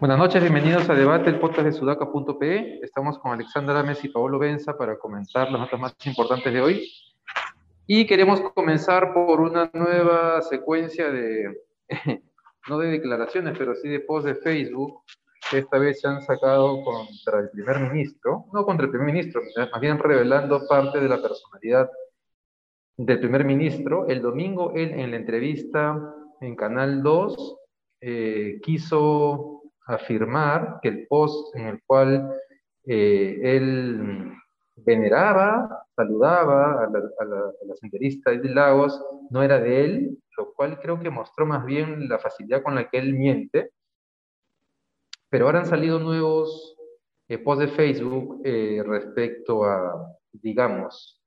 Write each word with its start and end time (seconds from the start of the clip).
Buenas 0.00 0.18
noches, 0.18 0.40
bienvenidos 0.40 0.88
a 0.88 0.94
Debate, 0.94 1.28
el 1.28 1.38
podcast 1.38 1.66
de 1.66 1.72
sudaca.pe. 1.72 2.80
Estamos 2.82 3.18
con 3.18 3.32
Alexandra 3.32 3.80
Ames 3.80 4.02
y 4.02 4.08
Paolo 4.08 4.38
Benza 4.38 4.78
para 4.78 4.98
comentar 4.98 5.50
las 5.50 5.60
notas 5.60 5.78
más 5.78 5.94
importantes 6.06 6.52
de 6.52 6.60
hoy. 6.60 6.90
Y 7.86 8.06
queremos 8.06 8.40
comenzar 8.54 9.12
por 9.12 9.40
una 9.40 9.70
nueva 9.74 10.40
secuencia 10.42 11.10
de, 11.10 11.54
no 12.68 12.78
de 12.78 12.88
declaraciones, 12.88 13.58
pero 13.58 13.74
sí 13.74 13.88
de 13.88 14.00
posts 14.00 14.26
de 14.26 14.34
Facebook, 14.36 15.02
esta 15.52 15.78
vez 15.78 16.00
se 16.00 16.08
han 16.08 16.22
sacado 16.22 16.82
contra 16.84 17.40
el 17.40 17.50
primer 17.50 17.80
ministro, 17.80 18.46
no 18.52 18.64
contra 18.64 18.84
el 18.84 18.90
primer 18.90 19.12
ministro, 19.12 19.42
más 19.72 19.80
bien 19.80 19.98
revelando 19.98 20.66
parte 20.68 21.00
de 21.00 21.08
la 21.08 21.20
personalidad 21.20 21.90
del 22.96 23.18
primer 23.18 23.44
ministro. 23.44 24.06
El 24.08 24.22
domingo 24.22 24.72
él 24.74 24.92
en 24.92 25.10
la 25.10 25.16
entrevista 25.16 26.14
en 26.40 26.56
Canal 26.56 27.02
2 27.02 27.56
eh, 28.02 28.60
quiso 28.62 29.62
afirmar 29.86 30.78
que 30.82 30.88
el 30.88 31.06
post 31.06 31.54
en 31.56 31.66
el 31.66 31.82
cual 31.84 32.32
eh, 32.86 33.38
él 33.42 34.32
veneraba, 34.76 35.86
saludaba 35.94 36.84
a 36.84 36.90
la, 36.90 36.98
a, 36.98 37.76
senderista 37.76 38.30
de 38.30 38.48
Lagos, 38.48 39.02
no 39.30 39.42
era 39.42 39.58
de 39.58 39.84
él, 39.84 40.18
lo 40.36 40.52
cual 40.54 40.80
creo 40.80 40.98
que 40.98 41.10
mostró 41.10 41.46
más 41.46 41.64
bien 41.64 42.08
la 42.08 42.18
facilidad 42.18 42.62
con 42.62 42.74
la 42.74 42.88
que 42.88 42.98
él 42.98 43.14
miente. 43.14 43.72
Pero 45.30 45.46
ahora 45.46 45.60
han 45.60 45.66
salido 45.66 45.98
nuevos 45.98 46.76
eh, 47.28 47.38
posts 47.38 47.66
de 47.66 47.68
Facebook 47.68 48.42
eh, 48.44 48.82
respecto 48.84 49.64
a, 49.64 50.18
digamos, 50.32 51.20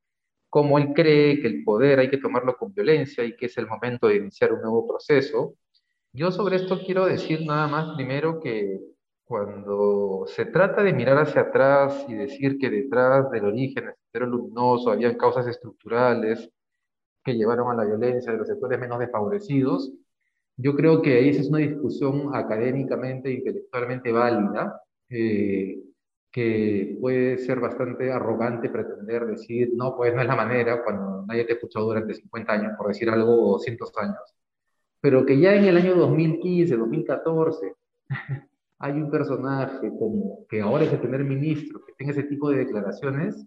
cómo 0.49 0.77
él 0.77 0.93
cree 0.93 1.41
que 1.41 1.47
el 1.47 1.63
poder 1.63 1.99
hay 1.99 2.09
que 2.09 2.17
tomarlo 2.17 2.55
con 2.57 2.73
violencia 2.73 3.23
y 3.23 3.35
que 3.35 3.47
es 3.47 3.57
el 3.57 3.67
momento 3.67 4.07
de 4.07 4.17
iniciar 4.17 4.53
un 4.53 4.61
nuevo 4.61 4.87
proceso. 4.87 5.55
Yo 6.11 6.31
sobre 6.31 6.57
esto 6.57 6.79
quiero 6.85 7.05
decir 7.05 7.45
nada 7.45 7.67
más 7.67 7.95
primero 7.95 8.39
que 8.39 8.79
cuando 9.23 10.25
se 10.27 10.45
trata 10.45 10.83
de 10.83 10.93
mirar 10.93 11.17
hacia 11.17 11.41
atrás 11.41 12.05
y 12.07 12.13
decir 12.13 12.59
que 12.59 12.69
detrás 12.69 13.31
del 13.31 13.45
origen 13.45 13.85
del 13.85 13.95
sector 13.95 14.27
luminoso 14.27 14.91
habían 14.91 15.15
causas 15.15 15.47
estructurales 15.47 16.51
que 17.23 17.33
llevaron 17.33 17.71
a 17.71 17.75
la 17.75 17.85
violencia 17.85 18.31
de 18.31 18.37
los 18.37 18.47
sectores 18.47 18.79
menos 18.79 18.99
desfavorecidos, 18.99 19.91
yo 20.57 20.75
creo 20.75 21.01
que 21.01 21.17
ahí 21.17 21.29
es 21.29 21.47
una 21.49 21.59
discusión 21.59 22.35
académicamente 22.35 23.29
e 23.29 23.33
intelectualmente 23.33 24.11
válida, 24.11 24.81
eh, 25.09 25.79
que 26.31 26.97
puede 26.99 27.37
ser 27.37 27.59
bastante 27.59 28.11
arrogante 28.11 28.69
pretender 28.69 29.27
decir, 29.27 29.71
no, 29.75 29.95
pues 29.95 30.13
no 30.15 30.21
es 30.21 30.27
la 30.27 30.35
manera, 30.35 30.83
cuando 30.83 31.25
nadie 31.27 31.45
te 31.45 31.53
ha 31.53 31.55
escuchado 31.55 31.85
durante 31.85 32.15
50 32.15 32.53
años, 32.53 32.73
por 32.77 32.87
decir 32.87 33.09
algo, 33.09 33.53
o 33.53 33.59
cientos 33.59 33.91
años. 33.97 34.35
Pero 34.99 35.25
que 35.25 35.39
ya 35.39 35.53
en 35.53 35.65
el 35.65 35.77
año 35.77 35.95
2015, 35.95 36.75
2014, 36.75 37.75
hay 38.79 38.93
un 38.93 39.11
personaje 39.11 39.89
como 39.99 40.45
que 40.47 40.61
ahora 40.61 40.85
es 40.85 40.93
el 40.93 40.99
primer 40.99 41.23
ministro 41.23 41.85
que 41.85 41.93
tenga 41.93 42.11
ese 42.11 42.23
tipo 42.23 42.49
de 42.49 42.59
declaraciones, 42.59 43.45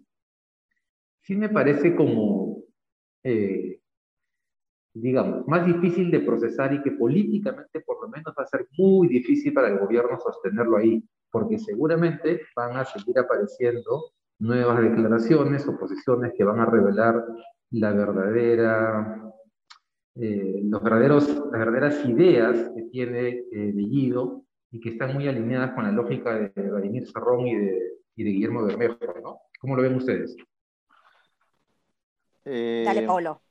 sí 1.21 1.35
me 1.35 1.49
parece 1.49 1.93
como, 1.93 2.63
eh, 3.23 3.76
digamos, 5.01 5.47
más 5.47 5.65
difícil 5.65 6.11
de 6.11 6.19
procesar 6.21 6.73
y 6.73 6.81
que 6.81 6.91
políticamente 6.91 7.81
por 7.81 8.01
lo 8.01 8.09
menos 8.09 8.33
va 8.37 8.43
a 8.43 8.47
ser 8.47 8.67
muy 8.77 9.07
difícil 9.07 9.53
para 9.53 9.69
el 9.69 9.79
gobierno 9.79 10.19
sostenerlo 10.19 10.77
ahí, 10.77 11.03
porque 11.31 11.59
seguramente 11.59 12.41
van 12.55 12.77
a 12.77 12.85
seguir 12.85 13.17
apareciendo 13.19 14.11
nuevas 14.39 14.81
declaraciones 14.81 15.67
o 15.67 15.77
posiciones 15.77 16.33
que 16.37 16.43
van 16.43 16.59
a 16.59 16.65
revelar 16.65 17.23
la 17.71 17.91
verdadera 17.91 19.23
eh, 20.19 20.61
los 20.63 20.81
verdaderos, 20.81 21.27
las 21.29 21.51
verdaderas 21.51 22.05
ideas 22.05 22.71
que 22.75 22.83
tiene 22.83 23.27
eh, 23.51 23.71
Bellido 23.71 24.45
y 24.71 24.79
que 24.79 24.89
están 24.89 25.13
muy 25.13 25.27
alineadas 25.27 25.73
con 25.73 25.83
la 25.83 25.91
lógica 25.91 26.33
de 26.33 26.69
Vladimir 26.69 27.07
Serrón 27.07 27.47
y 27.47 27.55
de, 27.55 27.93
y 28.15 28.23
de 28.23 28.29
Guillermo 28.31 28.65
Bermejo, 28.65 28.97
¿no? 29.21 29.41
¿Cómo 29.59 29.75
lo 29.75 29.83
ven 29.83 29.95
ustedes? 29.95 30.35
Eh, 32.45 32.83
Dale, 32.83 33.05
Pablo. 33.05 33.41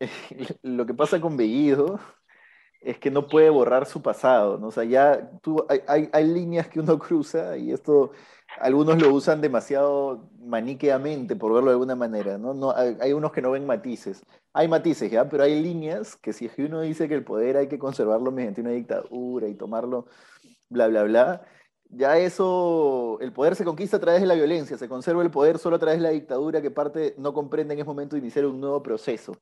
Lo 0.62 0.86
que 0.86 0.94
pasa 0.94 1.20
con 1.20 1.36
Bellido 1.36 2.00
es 2.80 2.98
que 2.98 3.10
no 3.10 3.26
puede 3.26 3.50
borrar 3.50 3.86
su 3.86 4.02
pasado, 4.02 4.58
¿no? 4.58 4.68
O 4.68 4.82
ya 4.82 5.30
hay, 5.86 6.08
hay, 6.12 6.26
líneas 6.26 6.68
que 6.68 6.80
uno 6.80 6.98
cruza 6.98 7.56
y 7.56 7.72
esto 7.72 8.12
algunos 8.58 9.00
lo 9.00 9.12
usan 9.12 9.40
demasiado 9.40 10.28
maniqueamente, 10.40 11.36
por 11.36 11.52
verlo 11.52 11.70
de 11.70 11.74
alguna 11.74 11.94
manera, 11.94 12.38
¿no? 12.38 12.54
no 12.54 12.74
hay, 12.74 13.12
unos 13.12 13.32
que 13.32 13.42
no 13.42 13.52
ven 13.52 13.66
matices. 13.66 14.24
Hay 14.52 14.66
matices, 14.66 15.10
¿ya? 15.10 15.28
Pero 15.28 15.44
hay 15.44 15.62
líneas 15.62 16.16
que 16.16 16.32
si 16.32 16.50
uno 16.58 16.80
dice 16.80 17.08
que 17.08 17.14
el 17.14 17.24
poder 17.24 17.56
hay 17.56 17.68
que 17.68 17.78
conservarlo 17.78 18.32
mediante 18.32 18.60
una 18.60 18.70
dictadura 18.70 19.46
y 19.46 19.54
tomarlo, 19.54 20.06
bla, 20.68 20.88
bla, 20.88 21.04
bla, 21.04 21.42
ya 21.90 22.18
eso, 22.18 23.18
el 23.20 23.32
poder 23.32 23.56
se 23.56 23.64
conquista 23.64 23.96
a 23.98 24.00
través 24.00 24.20
de 24.20 24.26
la 24.26 24.34
violencia, 24.34 24.78
se 24.78 24.88
conserva 24.88 25.22
el 25.22 25.30
poder 25.30 25.58
solo 25.58 25.76
a 25.76 25.78
través 25.78 25.98
de 25.98 26.04
la 26.04 26.10
dictadura 26.10 26.62
que 26.62 26.70
parte 26.70 27.14
no 27.18 27.32
comprende 27.32 27.74
en 27.74 27.80
ese 27.80 27.86
momento 27.86 28.16
iniciar 28.16 28.46
un 28.46 28.60
nuevo 28.60 28.82
proceso. 28.82 29.32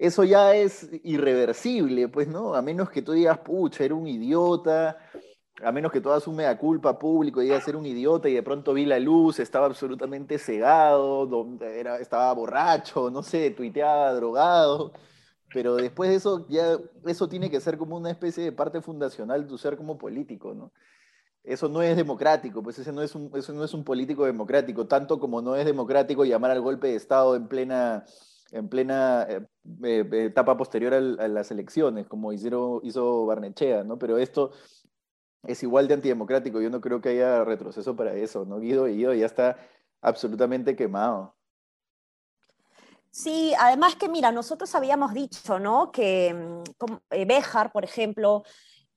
Eso 0.00 0.24
ya 0.24 0.54
es 0.54 0.88
irreversible, 1.04 2.08
pues, 2.08 2.26
¿no? 2.26 2.54
A 2.54 2.62
menos 2.62 2.88
que 2.88 3.02
tú 3.02 3.12
digas, 3.12 3.36
pucha, 3.40 3.84
era 3.84 3.94
un 3.94 4.06
idiota, 4.06 4.96
a 5.62 5.72
menos 5.72 5.92
que 5.92 6.00
tú 6.00 6.08
hagas 6.08 6.26
un 6.26 6.40
culpa 6.58 6.98
público 6.98 7.42
y 7.42 7.44
digas 7.44 7.64
ser 7.64 7.76
un 7.76 7.84
idiota 7.84 8.26
y 8.26 8.32
de 8.32 8.42
pronto 8.42 8.72
vi 8.72 8.86
la 8.86 8.98
luz, 8.98 9.40
estaba 9.40 9.66
absolutamente 9.66 10.38
cegado, 10.38 11.28
era, 11.60 11.98
estaba 11.98 12.32
borracho, 12.32 13.10
no 13.10 13.22
sé, 13.22 13.50
tuiteaba 13.50 14.14
drogado, 14.14 14.92
pero 15.52 15.76
después 15.76 16.08
de 16.08 16.16
eso 16.16 16.46
ya 16.48 16.78
eso 17.04 17.28
tiene 17.28 17.50
que 17.50 17.60
ser 17.60 17.76
como 17.76 17.98
una 17.98 18.10
especie 18.10 18.42
de 18.42 18.52
parte 18.52 18.80
fundacional 18.80 19.42
de 19.42 19.48
tu 19.48 19.58
ser 19.58 19.76
como 19.76 19.98
político, 19.98 20.54
¿no? 20.54 20.72
Eso 21.44 21.68
no 21.68 21.82
es 21.82 21.94
democrático, 21.94 22.62
pues 22.62 22.78
ese 22.78 22.90
no 22.90 23.02
es 23.02 23.14
un, 23.14 23.30
eso 23.34 23.52
no 23.52 23.64
es 23.64 23.74
un 23.74 23.84
político 23.84 24.24
democrático, 24.24 24.86
tanto 24.86 25.20
como 25.20 25.42
no 25.42 25.56
es 25.56 25.66
democrático 25.66 26.24
llamar 26.24 26.52
al 26.52 26.62
golpe 26.62 26.88
de 26.88 26.96
Estado 26.96 27.36
en 27.36 27.48
plena, 27.48 28.06
en 28.52 28.68
plena 28.68 29.26
eh, 29.28 29.46
eh, 29.84 30.08
etapa 30.26 30.56
posterior 30.56 30.94
a 30.94 31.00
las 31.00 31.50
elecciones, 31.50 32.06
como 32.06 32.32
hicieron, 32.32 32.80
hizo 32.82 33.26
Barnechea, 33.26 33.84
¿no? 33.84 33.98
Pero 33.98 34.18
esto 34.18 34.52
es 35.44 35.62
igual 35.62 35.88
de 35.88 35.94
antidemocrático. 35.94 36.60
Yo 36.60 36.70
no 36.70 36.80
creo 36.80 37.00
que 37.00 37.10
haya 37.10 37.44
retroceso 37.44 37.96
para 37.96 38.14
eso, 38.14 38.44
¿no? 38.44 38.58
Guido, 38.58 38.84
Guido 38.86 39.14
ya 39.14 39.26
está 39.26 39.56
absolutamente 40.00 40.76
quemado. 40.76 41.34
Sí, 43.10 43.52
además 43.58 43.96
que 43.96 44.08
mira, 44.08 44.30
nosotros 44.30 44.72
habíamos 44.74 45.12
dicho, 45.12 45.58
¿no? 45.58 45.90
Que 45.90 46.32
mm, 46.32 46.94
eh, 47.10 47.24
Béjar, 47.24 47.72
por 47.72 47.84
ejemplo, 47.84 48.44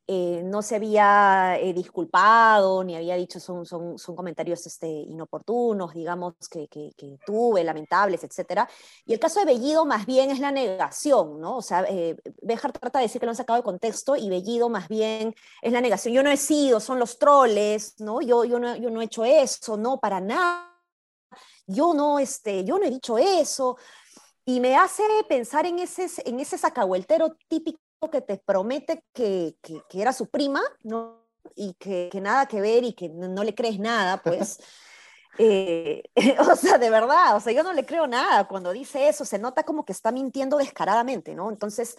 eh, 0.06 0.42
no 0.44 0.62
se 0.62 0.76
había 0.76 1.58
eh, 1.62 1.72
disculpado, 1.74 2.84
ni 2.84 2.94
había 2.94 3.16
dicho 3.16 3.40
son, 3.40 3.66
son, 3.66 3.98
son 3.98 4.16
comentarios 4.18 4.66
este, 4.66 4.86
inoportunos, 4.86 5.94
digamos, 5.94 6.34
que, 6.50 6.68
que, 6.68 6.92
tuve, 7.26 7.64
lamentables, 7.64 8.22
etc. 8.26 8.68
Y 9.06 9.14
el 9.14 9.20
caso 9.20 9.40
de 9.40 9.46
Bellido 9.46 9.86
más 9.86 10.06
bien 10.06 10.30
es 10.32 10.40
la 10.40 10.52
negación, 10.52 11.40
¿no? 11.40 11.58
O 11.58 11.62
sea, 11.62 11.86
eh, 11.88 12.18
Béjar 12.42 12.74
trata 12.74 13.00
de 13.00 13.06
decir 13.06 13.22
que 13.22 13.26
lo 13.26 13.30
han 13.30 13.38
sacado 13.38 13.58
de 13.58 13.64
contexto 13.64 14.18
y 14.18 14.30
Bellido 14.30 14.68
más 14.68 14.90
bien 14.90 15.34
es 15.62 15.72
la 15.72 15.80
negación. 15.80 16.14
Yo 16.14 16.22
no 16.22 16.32
he 16.32 16.38
sido, 16.38 16.82
son 16.82 17.00
los 17.00 17.18
troles, 17.18 17.96
¿no? 18.00 18.22
Yo, 18.22 18.44
yo, 18.44 18.60
no, 18.60 18.76
yo 18.76 18.90
no 18.90 19.02
he 19.02 19.06
hecho 19.06 19.24
eso, 19.24 19.78
no, 19.78 20.00
para 20.02 20.20
nada. 20.20 20.70
Yo 21.66 21.94
no, 21.94 22.20
este, 22.20 22.66
yo 22.66 22.78
no 22.78 22.86
he 22.86 22.90
dicho 22.90 23.18
eso. 23.18 23.78
Y 24.46 24.60
me 24.60 24.76
hace 24.76 25.04
pensar 25.30 25.66
en 25.66 25.80
ese, 25.80 26.08
en 26.26 26.42
ese 26.42 26.58
sacahueltero 26.58 27.38
típico 27.48 27.83
que 28.10 28.22
te 28.22 28.38
promete 28.38 29.04
que, 29.14 29.58
que, 29.62 30.02
era 30.02 30.14
su 30.14 30.30
prima, 30.30 30.62
¿no? 30.84 31.24
Y 31.56 31.74
que, 31.76 32.10
que, 32.12 32.22
nada 32.22 32.48
que 32.48 32.62
ver 32.62 32.84
y 32.84 32.94
que 32.94 33.10
no, 33.10 33.44
le 33.44 33.56
crees 33.56 33.80
nada, 33.80 34.22
pues. 34.22 34.60
Eh, 35.40 36.04
o 36.48 36.56
sea, 36.56 36.78
de 36.78 36.92
verdad, 36.92 37.36
o 37.36 37.40
sea, 37.40 37.52
yo 37.54 37.64
no 37.64 37.74
le 37.74 37.88
creo 37.88 38.06
nada 38.06 38.48
cuando 38.48 38.72
dice 38.72 39.10
eso, 39.10 39.26
se 39.26 39.40
nota 39.40 39.64
como 39.64 39.84
que 39.84 39.92
está 39.92 40.12
mintiendo 40.12 40.58
descaradamente, 40.58 41.34
¿no? 41.34 41.50
Entonces, 41.50 41.98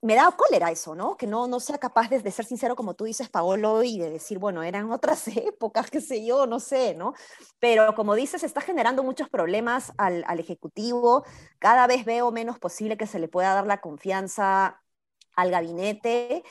me 0.00 0.14
da 0.14 0.30
cólera 0.32 0.70
eso, 0.70 0.94
¿no? 0.94 1.16
Que 1.16 1.26
no, 1.26 1.48
no 1.48 1.60
sea 1.60 1.78
capaz 1.78 2.08
de, 2.08 2.20
de, 2.20 2.30
ser 2.30 2.44
sincero 2.44 2.76
como 2.76 2.94
tú 2.94 3.04
dices, 3.04 3.28
Paolo, 3.28 3.82
y 3.82 3.98
de 3.98 4.10
decir, 4.10 4.38
bueno, 4.38 4.62
eran 4.62 4.90
otras 4.92 5.26
épocas, 5.36 5.90
qué 5.90 6.00
sé 6.00 6.24
yo, 6.24 6.46
no 6.46 6.60
sé, 6.60 6.94
¿no? 6.94 7.14
Pero 7.58 7.94
como 7.94 8.14
dices, 8.14 8.42
está 8.44 8.60
generando 8.60 9.02
muchos 9.02 9.28
problemas 9.28 9.92
al, 9.98 10.24
al 10.26 10.40
Ejecutivo. 10.40 11.24
Cada 11.58 11.86
vez 11.86 12.04
veo 12.04 12.30
menos 12.30 12.58
posible 12.58 12.96
que 12.96 13.06
se 13.06 13.18
le 13.18 13.28
pueda 13.28 13.54
dar 13.54 13.66
la 13.66 13.80
confianza 13.80 14.80
al 15.38 15.52
gabinete 15.52 16.42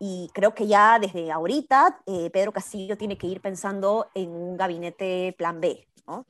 y 0.00 0.30
creo 0.32 0.54
que 0.54 0.66
ya 0.66 0.98
desde 0.98 1.30
ahorita 1.30 2.00
eh, 2.06 2.30
Pedro 2.32 2.52
Castillo 2.52 2.96
tiene 2.96 3.18
que 3.18 3.26
ir 3.26 3.42
pensando 3.42 4.08
en 4.14 4.30
un 4.30 4.56
gabinete 4.56 5.34
plan 5.36 5.60
B. 5.60 5.86
¿no? 6.06 6.24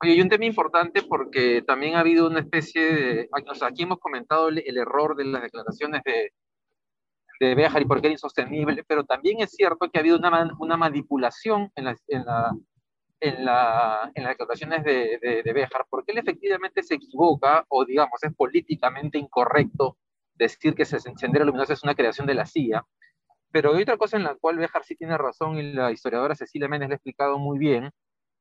Oye, 0.00 0.12
hay 0.12 0.20
un 0.20 0.28
tema 0.28 0.44
importante 0.44 1.02
porque 1.02 1.62
también 1.62 1.96
ha 1.96 2.00
habido 2.00 2.28
una 2.28 2.38
especie 2.38 2.82
de, 2.82 3.28
o 3.32 3.54
sea, 3.56 3.68
aquí 3.68 3.82
hemos 3.82 3.98
comentado 3.98 4.48
el, 4.48 4.78
error 4.78 5.16
de 5.16 5.24
las 5.24 5.42
declaraciones 5.42 6.02
de, 6.04 6.32
de 7.40 7.54
Béjar 7.56 7.82
y 7.82 7.86
por 7.86 8.00
qué 8.00 8.06
era 8.06 8.12
insostenible, 8.12 8.84
pero 8.86 9.04
también 9.04 9.40
es 9.40 9.50
cierto 9.50 9.90
que 9.90 9.98
ha 9.98 10.00
habido 10.00 10.16
una, 10.16 10.48
una 10.60 10.76
manipulación 10.76 11.72
en, 11.74 11.86
la, 11.86 11.96
en, 12.06 12.24
la, 12.24 12.52
en, 13.18 13.44
la, 13.44 14.12
en, 14.14 14.22
las 14.22 14.30
declaraciones 14.30 14.84
de, 14.84 15.18
de, 15.20 15.42
de 15.42 15.52
Béjar, 15.52 15.86
porque 15.90 16.12
él 16.12 16.18
efectivamente 16.18 16.84
se 16.84 16.94
equivoca 16.94 17.64
o 17.68 17.84
digamos 17.84 18.22
es 18.22 18.32
políticamente 18.32 19.18
incorrecto 19.18 19.96
decir 20.34 20.74
que 20.74 20.84
Sendero 20.84 21.44
Luminoso 21.44 21.72
es 21.72 21.82
una 21.82 21.94
creación 21.94 22.26
de 22.26 22.34
la 22.34 22.46
CIA, 22.46 22.84
pero 23.50 23.74
hay 23.74 23.82
otra 23.82 23.96
cosa 23.96 24.16
en 24.16 24.24
la 24.24 24.34
cual 24.34 24.58
Béjar 24.58 24.84
sí 24.84 24.96
tiene 24.96 25.16
razón 25.16 25.58
y 25.58 25.72
la 25.72 25.92
historiadora 25.92 26.34
Cecilia 26.34 26.68
Méndez 26.68 26.88
le 26.88 26.94
ha 26.94 26.96
explicado 26.96 27.38
muy 27.38 27.58
bien, 27.58 27.90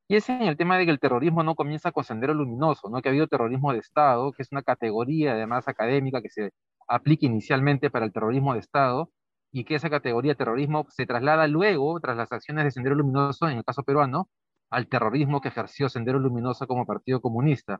y 0.07 0.15
es 0.15 0.27
en 0.29 0.43
el 0.43 0.57
tema 0.57 0.77
de 0.77 0.85
que 0.85 0.91
el 0.91 0.99
terrorismo 0.99 1.43
no 1.43 1.55
comienza 1.55 1.91
con 1.91 2.03
Sendero 2.03 2.33
Luminoso, 2.33 2.89
¿no? 2.89 3.01
que 3.01 3.09
ha 3.09 3.11
habido 3.11 3.27
terrorismo 3.27 3.73
de 3.73 3.79
Estado, 3.79 4.31
que 4.31 4.43
es 4.43 4.51
una 4.51 4.63
categoría 4.63 5.33
además 5.33 5.67
académica 5.67 6.21
que 6.21 6.29
se 6.29 6.51
aplica 6.87 7.25
inicialmente 7.25 7.89
para 7.89 8.05
el 8.05 8.13
terrorismo 8.13 8.53
de 8.53 8.59
Estado, 8.59 9.11
y 9.51 9.65
que 9.65 9.75
esa 9.75 9.89
categoría 9.89 10.33
de 10.33 10.37
terrorismo 10.37 10.85
se 10.89 11.05
traslada 11.05 11.47
luego, 11.47 11.99
tras 11.99 12.17
las 12.17 12.31
acciones 12.31 12.65
de 12.65 12.71
Sendero 12.71 12.95
Luminoso, 12.95 13.47
en 13.47 13.59
el 13.59 13.63
caso 13.63 13.83
peruano, 13.83 14.29
al 14.71 14.87
terrorismo 14.87 15.41
que 15.41 15.49
ejerció 15.49 15.89
Sendero 15.89 16.19
Luminoso 16.19 16.67
como 16.67 16.85
Partido 16.85 17.21
Comunista. 17.21 17.79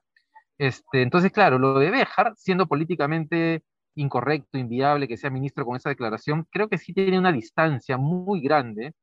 Este, 0.59 1.01
entonces, 1.01 1.31
claro, 1.31 1.57
lo 1.57 1.79
de 1.79 1.89
Béjar, 1.91 2.33
siendo 2.37 2.67
políticamente 2.67 3.63
incorrecto, 3.95 4.57
inviable 4.57 5.07
que 5.07 5.17
sea 5.17 5.29
ministro 5.29 5.65
con 5.65 5.75
esa 5.75 5.89
declaración, 5.89 6.47
creo 6.51 6.69
que 6.69 6.77
sí 6.77 6.93
tiene 6.93 7.19
una 7.19 7.31
distancia 7.31 7.97
muy 7.97 8.41
grande 8.41 8.93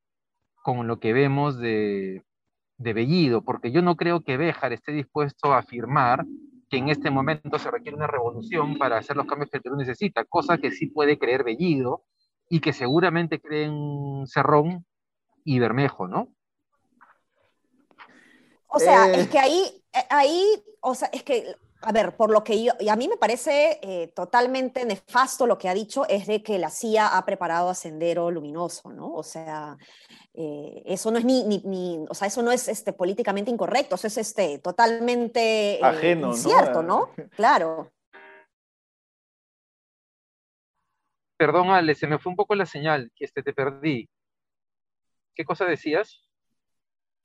con 0.62 0.87
lo 0.87 0.98
que 1.00 1.12
vemos 1.12 1.58
de, 1.58 2.25
de 2.76 2.92
Bellido, 2.92 3.42
porque 3.42 3.70
yo 3.72 3.82
no 3.82 3.96
creo 3.96 4.22
que 4.22 4.37
Béjar 4.37 4.72
esté 4.72 4.92
dispuesto 4.92 5.52
a 5.52 5.58
afirmar 5.58 6.25
que 6.69 6.78
en 6.78 6.88
este 6.88 7.10
momento 7.10 7.58
se 7.58 7.70
requiere 7.70 7.96
una 7.96 8.06
revolución 8.06 8.78
para 8.78 8.98
hacer 8.98 9.16
los 9.16 9.26
cambios 9.26 9.50
que 9.50 9.58
el 9.58 9.62
Perú 9.62 9.76
necesita, 9.76 10.25
cosa 10.25 10.58
que 10.58 10.70
sí 10.70 10.87
puede 10.87 11.19
creer 11.19 11.44
Bellido 11.44 12.04
y 12.48 12.60
que 12.60 12.72
seguramente 12.72 13.40
creen 13.40 14.26
Cerrón 14.26 14.86
y 15.44 15.58
Bermejo, 15.58 16.06
¿no? 16.06 16.28
O 18.69 18.78
sea, 18.78 19.10
es 19.12 19.26
eh. 19.26 19.28
que 19.31 19.38
ahí, 19.38 19.82
eh, 19.93 20.06
ahí, 20.10 20.44
o 20.81 20.94
sea, 20.94 21.08
es 21.12 21.25
que 21.25 21.56
a 21.82 21.93
ver, 21.93 22.15
por 22.17 22.31
lo 22.31 22.44
que 22.44 22.62
yo, 22.62 22.73
y 22.79 22.88
a 22.88 22.97
mí 22.97 23.09
me 23.09 23.17
parece 23.17 23.79
eh, 23.82 24.09
totalmente 24.15 24.85
nefasto 24.85 25.47
lo 25.47 25.56
que 25.56 25.69
ha 25.69 25.75
dicho, 25.75 26.06
es 26.09 26.27
de 26.27 26.43
que 26.43 26.59
la 26.59 26.71
CIA 26.71 27.17
ha 27.17 27.25
preparado 27.25 27.71
a 27.71 27.75
Sendero 27.75 28.31
Luminoso, 28.31 28.93
¿no? 28.93 29.15
O 29.15 29.23
sea, 29.23 29.79
eh, 30.35 30.82
eso 30.85 31.11
no 31.11 31.19
es 31.19 31.25
ni, 31.25 31.44
ni, 31.44 32.05
o 32.09 32.15
sea, 32.15 32.29
eso 32.29 32.43
no 32.43 32.53
es 32.53 32.69
este, 32.69 32.93
políticamente 32.93 33.50
incorrecto, 33.50 33.94
eso 33.94 34.09
es 34.09 34.19
este, 34.19 34.59
totalmente 34.59 35.77
eh, 35.77 35.81
Ajeno, 35.82 36.35
cierto, 36.35 36.82
¿no? 36.82 37.11
Claro. 37.37 37.91
Perdón, 41.38 41.71
Ale, 41.71 41.94
se 41.94 42.06
me 42.06 42.19
fue 42.19 42.31
un 42.31 42.37
poco 42.37 42.55
la 42.55 42.67
señal, 42.67 43.11
que 43.15 43.25
este, 43.25 43.43
te 43.43 43.55
perdí. 43.55 44.11
¿Qué 45.35 45.44
cosa 45.47 45.65
decías? 45.65 46.30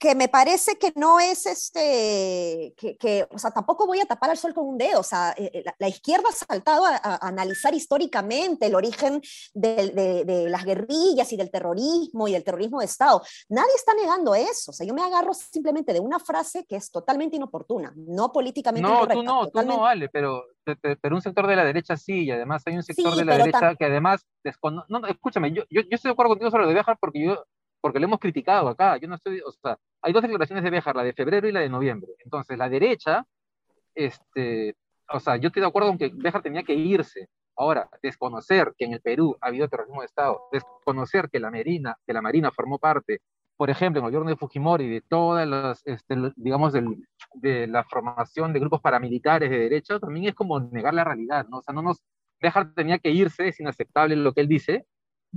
Que 0.05 0.13
me 0.13 0.27
parece 0.27 0.77
que 0.77 0.93
no 0.95 1.19
es 1.19 1.47
este, 1.47 2.75
que, 2.77 3.27
o 3.31 3.39
sea, 3.39 3.49
tampoco 3.49 3.87
voy 3.87 3.99
a 3.99 4.05
tapar 4.05 4.29
al 4.29 4.37
sol 4.37 4.53
con 4.53 4.67
un 4.67 4.77
dedo, 4.77 4.99
o 4.99 5.03
sea, 5.03 5.33
eh, 5.35 5.49
eh, 5.51 5.63
la, 5.79 5.87
izquierda 5.87 6.29
ha 6.29 6.31
saltado 6.31 6.85
a, 6.85 6.99
analizar 7.27 7.73
históricamente 7.73 8.67
el 8.67 8.75
origen 8.75 9.19
de, 9.55 10.23
de, 10.23 10.47
las 10.47 10.63
guerrillas 10.63 11.33
y 11.33 11.37
del 11.37 11.49
terrorismo 11.49 12.27
y 12.27 12.33
del 12.33 12.43
terrorismo 12.43 12.81
de 12.81 12.85
Estado. 12.85 13.23
Nadie 13.49 13.73
está 13.75 13.95
negando 13.95 14.35
eso, 14.35 14.69
o 14.69 14.73
sea, 14.75 14.85
yo 14.85 14.93
me 14.93 15.01
agarro 15.01 15.33
simplemente 15.33 15.91
de 15.91 15.99
una 15.99 16.19
frase 16.19 16.67
que 16.67 16.75
es 16.75 16.91
totalmente 16.91 17.37
inoportuna, 17.37 17.91
no 17.95 18.31
políticamente 18.31 18.87
no, 18.87 18.93
incorrecta. 18.93 19.15
Tú 19.15 19.23
no, 19.23 19.47
tú 19.49 19.61
no, 19.63 19.79
vale, 19.79 20.07
pero, 20.09 20.43
pero 21.01 21.15
un 21.15 21.21
sector 21.23 21.47
de 21.47 21.55
la 21.55 21.65
derecha 21.65 21.97
sí, 21.97 22.25
y 22.25 22.31
además 22.31 22.61
hay 22.67 22.75
un 22.75 22.83
sector 22.83 23.15
de 23.15 23.25
la 23.25 23.39
derecha 23.39 23.73
que 23.73 23.85
además, 23.85 24.23
no, 24.87 25.07
escúchame, 25.07 25.51
yo, 25.51 25.63
yo, 25.71 25.81
yo, 25.81 25.87
estoy 25.89 26.09
de 26.09 26.13
acuerdo 26.13 26.29
contigo 26.29 26.51
sobre 26.51 26.65
lo 26.65 26.69
de 26.69 26.75
viajar 26.75 26.95
porque 27.01 27.25
yo 27.25 27.43
porque 27.85 27.99
lo 27.99 28.07
hemos 28.07 28.19
criticado 28.19 28.67
acá. 28.67 28.97
Yo 28.97 29.07
no 29.07 29.13
estoy, 29.13 29.41
o 29.45 29.51
sea, 29.51 29.77
hay 30.01 30.11
dos 30.11 30.23
declaraciones 30.23 30.63
de 30.63 30.71
Béjar, 30.71 30.95
la 30.95 31.03
de 31.03 31.13
febrero 31.13 31.47
y 31.47 31.51
la 31.51 31.59
de 31.59 31.69
noviembre. 31.69 32.13
Entonces, 32.17 32.57
la 32.57 32.67
derecha, 32.67 33.23
este, 33.93 34.75
o 35.07 35.19
sea, 35.19 35.35
yo 35.35 35.49
estoy 35.49 35.61
de 35.61 35.67
acuerdo 35.67 35.89
con 35.89 35.99
que 35.99 36.09
Béjar 36.11 36.41
tenía 36.41 36.63
que 36.63 36.73
irse. 36.73 37.29
Ahora, 37.55 37.87
desconocer 38.01 38.73
que 38.75 38.85
en 38.85 38.93
el 38.93 39.01
Perú 39.01 39.37
ha 39.39 39.49
habido 39.49 39.67
terrorismo 39.67 40.01
de 40.01 40.07
Estado, 40.07 40.41
desconocer 40.51 41.29
que 41.29 41.39
la 41.39 41.51
Marina, 41.51 41.95
que 42.07 42.13
la 42.13 42.23
Marina 42.23 42.49
formó 42.49 42.79
parte, 42.79 43.21
por 43.55 43.69
ejemplo, 43.69 43.99
en 43.99 44.05
el 44.05 44.09
gobierno 44.09 44.31
de 44.31 44.37
Fujimori, 44.37 44.89
de 44.89 45.01
todas 45.01 45.47
las, 45.47 45.85
este, 45.85 46.15
digamos, 46.37 46.73
de 46.73 47.67
la 47.67 47.83
formación 47.83 48.51
de 48.51 48.61
grupos 48.61 48.81
paramilitares 48.81 49.51
de 49.51 49.59
derecha, 49.59 49.99
también 49.99 50.29
es 50.29 50.33
como 50.33 50.59
negar 50.59 50.95
la 50.95 51.03
realidad, 51.03 51.45
¿no? 51.49 51.59
O 51.59 51.61
sea, 51.61 51.75
no 51.75 51.83
nos, 51.83 52.01
Béjar 52.41 52.73
tenía 52.73 52.97
que 52.97 53.11
irse, 53.11 53.47
es 53.47 53.59
inaceptable 53.59 54.15
lo 54.15 54.33
que 54.33 54.41
él 54.41 54.47
dice, 54.47 54.87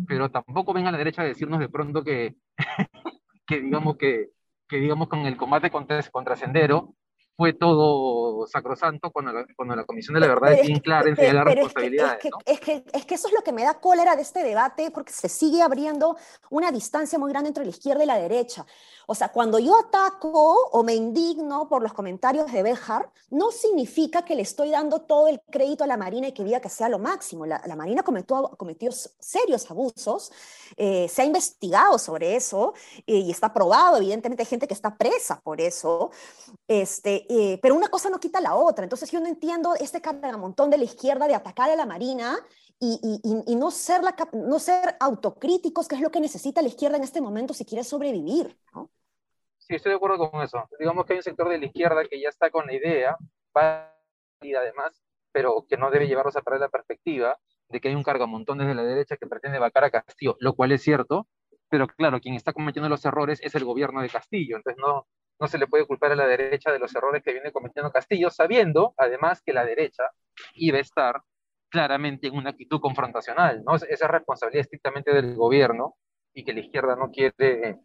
pero 0.06 0.30
tampoco 0.30 0.72
venga 0.72 0.88
a 0.88 0.92
la 0.92 0.98
derecha 0.98 1.22
a 1.22 1.26
decirnos 1.26 1.60
de 1.60 1.68
pronto 1.68 2.04
que, 2.04 2.36
que 3.46 3.60
digamos 3.60 3.96
que, 3.96 4.30
que 4.68 4.76
digamos 4.76 5.08
con 5.08 5.20
el 5.20 5.36
combate 5.36 5.70
contra, 5.70 6.02
contra 6.10 6.36
Sendero 6.36 6.94
fue 7.38 7.52
todo 7.52 8.48
sacrosanto 8.48 9.12
cuando 9.12 9.32
la, 9.32 9.46
cuando 9.54 9.76
la 9.76 9.84
Comisión 9.84 10.14
de 10.14 10.20
la 10.20 10.26
Verdad 10.26 10.54
es 10.54 10.66
bien 10.66 10.80
clara 10.80 11.08
en 11.08 11.14
señalar 11.14 11.46
las 11.46 11.54
responsabilidades. 11.54 12.24
Es 12.44 12.58
que, 12.58 12.84
es, 12.92 13.06
que, 13.06 13.14
eso 13.14 13.28
es 13.28 13.34
lo 13.34 13.44
que 13.44 13.52
me 13.52 13.62
da 13.62 13.74
cólera 13.74 14.16
de 14.16 14.22
este 14.22 14.42
debate, 14.42 14.90
porque 14.90 15.12
se 15.12 15.28
sigue 15.28 15.62
abriendo 15.62 16.16
una 16.50 16.72
distancia 16.72 17.16
muy 17.16 17.30
grande 17.30 17.46
entre 17.46 17.62
la 17.62 17.70
izquierda 17.70 18.02
y 18.02 18.08
la 18.08 18.18
derecha. 18.18 18.66
O 19.06 19.14
sea, 19.14 19.28
cuando 19.28 19.60
yo 19.60 19.78
ataco 19.78 20.68
o 20.72 20.82
me 20.82 20.96
indigno 20.96 21.68
por 21.68 21.80
los 21.80 21.92
comentarios 21.92 22.50
de 22.50 22.62
Béjar, 22.64 23.08
no 23.30 23.52
significa 23.52 24.22
que 24.22 24.34
le 24.34 24.42
estoy 24.42 24.70
dando 24.70 25.02
todo 25.02 25.28
el 25.28 25.40
crédito 25.48 25.84
a 25.84 25.86
la 25.86 25.96
Marina 25.96 26.26
y 26.26 26.32
que 26.32 26.42
diga 26.42 26.60
que 26.60 26.68
sea 26.68 26.88
lo 26.88 26.98
máximo. 26.98 27.46
La, 27.46 27.62
Marina 27.76 28.02
cometió, 28.02 28.50
cometió, 28.58 28.90
serios 28.90 29.70
abusos, 29.70 30.32
eh, 30.76 31.08
se 31.08 31.22
ha 31.22 31.24
investigado 31.24 32.00
sobre 32.00 32.34
eso 32.34 32.74
eh, 33.06 33.18
y 33.18 33.30
está 33.30 33.52
probado, 33.54 33.98
evidentemente 33.98 34.42
hay 34.42 34.48
gente 34.48 34.66
que 34.66 34.74
está 34.74 34.96
presa 34.96 35.40
por 35.40 35.60
eso, 35.60 36.10
este, 36.66 37.27
eh, 37.28 37.58
pero 37.60 37.74
una 37.74 37.88
cosa 37.88 38.10
no 38.10 38.18
quita 38.18 38.40
la 38.40 38.54
otra. 38.54 38.84
Entonces 38.84 39.10
yo 39.10 39.20
no 39.20 39.26
entiendo 39.26 39.74
este 39.74 40.00
cargamontón 40.00 40.70
de 40.70 40.78
la 40.78 40.84
izquierda 40.84 41.28
de 41.28 41.34
atacar 41.34 41.70
a 41.70 41.76
la 41.76 41.86
Marina 41.86 42.38
y, 42.80 43.20
y, 43.46 43.56
no, 43.56 43.70
ser 43.70 44.02
la, 44.02 44.14
no 44.32 44.58
ser 44.58 44.96
autocríticos, 45.00 45.88
que 45.88 45.96
es 45.96 46.00
lo 46.00 46.10
que 46.10 46.20
necesita 46.20 46.62
la 46.62 46.68
izquierda 46.68 46.96
en 46.96 47.02
este 47.02 47.20
momento 47.20 47.52
si 47.54 47.64
quiere 47.64 47.84
sobrevivir. 47.84 48.56
¿no? 48.72 48.90
Sí, 49.58 49.74
estoy 49.74 49.90
de 49.90 49.96
acuerdo 49.96 50.30
con 50.30 50.42
eso. 50.42 50.68
Digamos 50.78 51.04
que 51.04 51.14
hay 51.14 51.18
un 51.18 51.24
sector 51.24 51.48
de 51.48 51.58
la 51.58 51.66
izquierda 51.66 52.04
que 52.04 52.20
ya 52.20 52.28
está 52.28 52.50
con 52.50 52.66
la 52.66 52.74
idea, 52.74 53.16
y 54.40 54.54
además, 54.54 55.02
pero 55.32 55.66
que 55.68 55.76
no 55.76 55.90
debe 55.90 56.06
llevarnos 56.06 56.36
a 56.36 56.42
perder 56.42 56.60
la 56.60 56.68
perspectiva 56.68 57.36
de 57.68 57.80
que 57.80 57.88
hay 57.88 57.94
un 57.94 58.02
cargamontón 58.02 58.58
desde 58.58 58.74
la 58.74 58.84
derecha 58.84 59.16
que 59.16 59.26
pretende 59.26 59.58
vacar 59.58 59.84
a 59.84 59.90
Castillo, 59.90 60.36
lo 60.40 60.54
cual 60.54 60.72
es 60.72 60.82
cierto, 60.82 61.26
pero 61.68 61.86
claro, 61.86 62.20
quien 62.20 62.34
está 62.34 62.52
cometiendo 62.52 62.88
los 62.88 63.04
errores 63.04 63.40
es 63.42 63.54
el 63.54 63.64
gobierno 63.64 64.00
de 64.00 64.08
Castillo, 64.08 64.56
entonces 64.56 64.80
no, 64.80 65.06
no 65.40 65.46
se 65.46 65.58
le 65.58 65.66
puede 65.66 65.86
culpar 65.86 66.12
a 66.12 66.16
la 66.16 66.26
derecha 66.26 66.72
de 66.72 66.78
los 66.78 66.94
errores 66.94 67.22
que 67.22 67.32
viene 67.32 67.52
cometiendo 67.52 67.92
Castillo, 67.92 68.30
sabiendo 68.30 68.94
además 68.96 69.42
que 69.42 69.52
la 69.52 69.64
derecha 69.64 70.04
iba 70.54 70.78
a 70.78 70.80
estar 70.80 71.22
claramente 71.68 72.28
en 72.28 72.36
una 72.36 72.50
actitud 72.50 72.80
confrontacional, 72.80 73.62
¿no? 73.64 73.76
Esa 73.76 73.86
es 73.86 74.00
responsabilidad 74.00 74.62
estrictamente 74.62 75.12
del 75.12 75.34
gobierno 75.34 75.96
y 76.32 76.44
que 76.44 76.52
la 76.52 76.60
izquierda 76.60 76.96
no 76.96 77.10
quiere, 77.10 77.78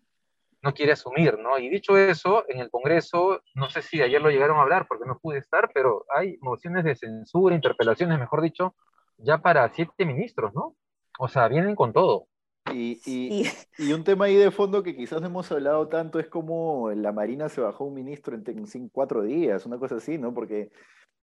no 0.61 0.73
quiere 0.73 0.93
asumir, 0.93 1.37
¿no? 1.37 1.57
Y 1.57 1.69
dicho 1.69 1.97
eso, 1.97 2.45
en 2.47 2.59
el 2.59 2.69
Congreso, 2.69 3.41
no 3.55 3.69
sé 3.69 3.81
si 3.81 4.01
ayer 4.01 4.21
lo 4.21 4.29
llegaron 4.29 4.57
a 4.57 4.61
hablar 4.61 4.87
porque 4.87 5.05
no 5.05 5.19
pude 5.19 5.39
estar, 5.39 5.69
pero 5.73 6.05
hay 6.15 6.37
mociones 6.41 6.83
de 6.83 6.95
censura, 6.95 7.55
interpelaciones, 7.55 8.19
mejor 8.19 8.41
dicho, 8.41 8.75
ya 9.17 9.39
para 9.39 9.69
siete 9.73 10.05
ministros, 10.05 10.53
¿no? 10.53 10.75
O 11.19 11.27
sea, 11.27 11.47
vienen 11.47 11.75
con 11.75 11.93
todo. 11.93 12.27
Y, 12.73 12.99
y, 13.05 13.45
y, 13.77 13.93
un 13.93 14.03
tema 14.03 14.25
ahí 14.25 14.35
de 14.35 14.51
fondo 14.51 14.83
que 14.83 14.95
quizás 14.95 15.21
no 15.21 15.27
hemos 15.27 15.51
hablado 15.51 15.87
tanto 15.87 16.19
es 16.19 16.27
como 16.27 16.91
la 16.91 17.11
Marina 17.11 17.49
se 17.49 17.61
bajó 17.61 17.85
un 17.85 17.93
ministro 17.93 18.35
en, 18.35 18.43
en 18.47 18.89
cuatro 18.89 19.23
días, 19.23 19.65
una 19.65 19.77
cosa 19.77 19.95
así, 19.95 20.17
¿no? 20.17 20.33
Porque 20.33 20.71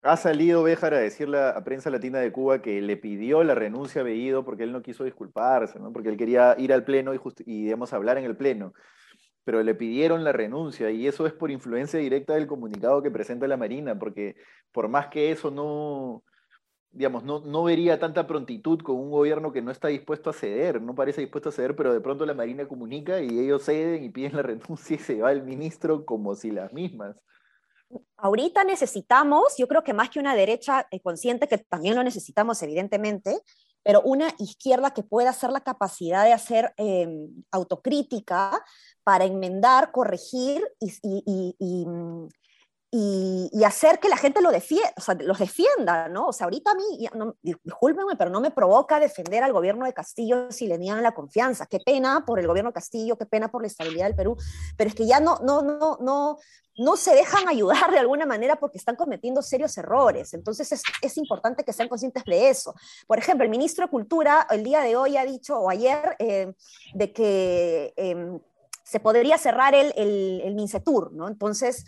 ha 0.03 0.17
salido 0.17 0.63
Béjar 0.63 0.95
a 0.95 0.99
decirle 0.99 1.39
a 1.39 1.63
prensa 1.65 1.91
latina 1.91 2.19
de 2.21 2.31
Cuba 2.33 2.63
que 2.63 2.81
le 2.81 2.97
pidió 2.97 3.43
la 3.43 3.55
renuncia 3.55 4.01
a 4.01 4.05
Bellido 4.05 4.45
porque 4.45 4.63
él 4.63 4.73
no 4.73 4.83
quiso 4.83 5.05
disculparse, 5.05 5.79
¿no? 5.81 5.93
porque 5.93 6.09
él 6.11 6.17
quería 6.17 6.55
ir 6.59 6.73
al 6.73 6.85
pleno 6.85 7.15
y, 7.15 7.21
y 7.47 7.65
digamos, 7.65 7.93
hablar 7.93 8.19
en 8.19 8.25
el 8.25 8.37
pleno. 8.37 8.75
Pero 9.45 9.63
le 9.63 9.75
pidieron 9.75 10.25
la 10.25 10.33
renuncia 10.33 10.91
y 10.91 11.07
eso 11.07 11.27
es 11.27 11.33
por 11.33 11.51
influencia 11.51 11.99
directa 11.99 12.35
del 12.35 12.47
comunicado 12.47 13.03
que 13.03 13.11
presenta 13.11 13.49
la 13.49 13.57
Marina, 13.57 13.99
porque 13.99 14.37
por 14.73 14.89
más 14.89 15.09
que 15.09 15.33
eso 15.33 15.51
no, 15.51 16.23
digamos, 16.99 17.23
no, 17.23 17.39
no 17.39 17.63
vería 17.63 18.01
tanta 18.01 18.27
prontitud 18.27 18.81
con 18.83 18.97
un 18.97 19.13
gobierno 19.13 19.53
que 19.53 19.63
no 19.63 19.71
está 19.71 19.87
dispuesto 19.87 20.31
a 20.31 20.33
ceder, 20.33 20.83
no 20.83 20.97
parece 20.97 21.21
dispuesto 21.21 21.51
a 21.51 21.53
ceder, 21.53 21.77
pero 21.77 21.93
de 21.93 22.01
pronto 22.01 22.27
la 22.27 22.35
Marina 22.35 22.67
comunica 22.67 23.23
y 23.23 23.39
ellos 23.39 23.65
ceden 23.65 24.03
y 24.03 24.09
piden 24.09 24.35
la 24.35 24.43
renuncia 24.43 24.97
y 24.97 24.99
se 24.99 25.21
va 25.21 25.31
el 25.31 25.45
ministro 25.45 26.05
como 26.05 26.35
si 26.35 26.51
las 26.51 26.73
mismas. 26.73 27.15
Ahorita 28.17 28.65
necesitamos, 28.65 29.55
yo 29.57 29.69
creo 29.69 29.85
que 29.85 29.95
más 29.95 30.11
que 30.11 30.19
una 30.19 30.35
derecha 30.35 30.89
eh, 30.91 30.99
consciente, 30.99 31.47
que 31.47 31.59
también 31.59 31.95
lo 31.95 32.03
necesitamos 32.03 32.61
evidentemente, 32.65 33.43
pero 33.85 34.03
una 34.03 34.35
izquierda 34.41 34.93
que 34.93 35.05
pueda 35.05 35.31
hacer 35.31 35.51
la 35.51 35.61
capacidad 35.61 36.25
de 36.25 36.33
hacer 36.33 36.75
em, 36.79 37.45
autocrítica 37.53 38.61
para 39.05 39.25
enmendar, 39.25 39.93
corregir 39.93 40.69
y, 40.81 40.91
y, 41.05 41.87
hacer 43.65 43.99
que 43.99 44.09
la 44.09 44.17
gente 44.17 44.41
lo 44.41 44.51
defienda, 44.51 44.93
o 44.97 45.01
sea, 45.01 45.15
los 45.15 45.39
defienda, 45.39 46.09
¿no? 46.09 46.29
O 46.29 46.33
sea, 46.33 46.45
ahorita 46.45 46.71
a 46.71 46.75
mí, 46.75 47.09
no, 47.15 47.37
discúlpenme, 47.43 48.17
pero 48.17 48.31
no 48.31 48.41
me 48.41 48.51
provoca 48.51 48.99
defender 48.99 49.43
al 49.43 49.53
gobierno 49.53 49.85
de 49.85 49.93
Castillo 49.93 50.51
si 50.51 50.67
le 50.67 50.79
niegan 50.79 51.03
la 51.03 51.13
confianza. 51.13 51.67
Qué 51.67 51.81
pena 51.81 52.25
por 52.27 52.39
el 52.39 52.47
gobierno 52.47 52.71
de 52.71 52.75
Castillo, 52.75 53.19
qué 53.19 53.27
pena 53.27 53.51
por 53.51 53.61
la 53.61 53.69
estabilidad 53.69 54.07
del 54.07 54.15
Perú, 54.15 54.37
pero 54.77 54.89
es 54.89 54.97
que 54.97 55.07
ya 55.07 55.21
no, 55.21 55.39
no, 55.41 55.61
no, 55.61 55.99
no, 56.01 56.39
no 56.79 56.97
se 56.97 57.15
dejan 57.15 57.47
ayudar 57.49 57.91
de 57.91 57.99
alguna 57.99 58.25
manera 58.25 58.57
porque 58.57 58.79
están 58.79 58.97
cometiendo 58.97 59.43
serios 59.43 59.77
errores. 59.77 60.33
Entonces 60.33 60.73
es, 60.73 60.83
es, 61.03 61.19
importante 61.19 61.65
que 61.65 61.75
sean 61.75 61.89
conscientes 61.89 62.25
de 62.25 62.49
eso. 62.49 62.75
Por 63.07 63.19
ejemplo, 63.19 63.45
el 63.45 63.51
ministro 63.51 63.85
de 63.85 63.91
Cultura 63.91 64.47
el 64.51 64.65
día 64.65 64.81
de 64.81 64.97
hoy 64.97 65.19
ha 65.19 65.27
dicho, 65.27 65.59
o 65.59 65.69
ayer, 65.69 66.17
eh, 66.19 66.55
de 66.95 67.13
que 67.13 67.93
eh, 67.97 68.41
se 68.83 69.01
podría 69.01 69.37
cerrar 69.37 69.75
el, 69.75 69.93
el, 69.95 70.41
el 70.43 70.55
MINCETUR, 70.55 71.13
¿no? 71.13 71.29
Entonces 71.29 71.85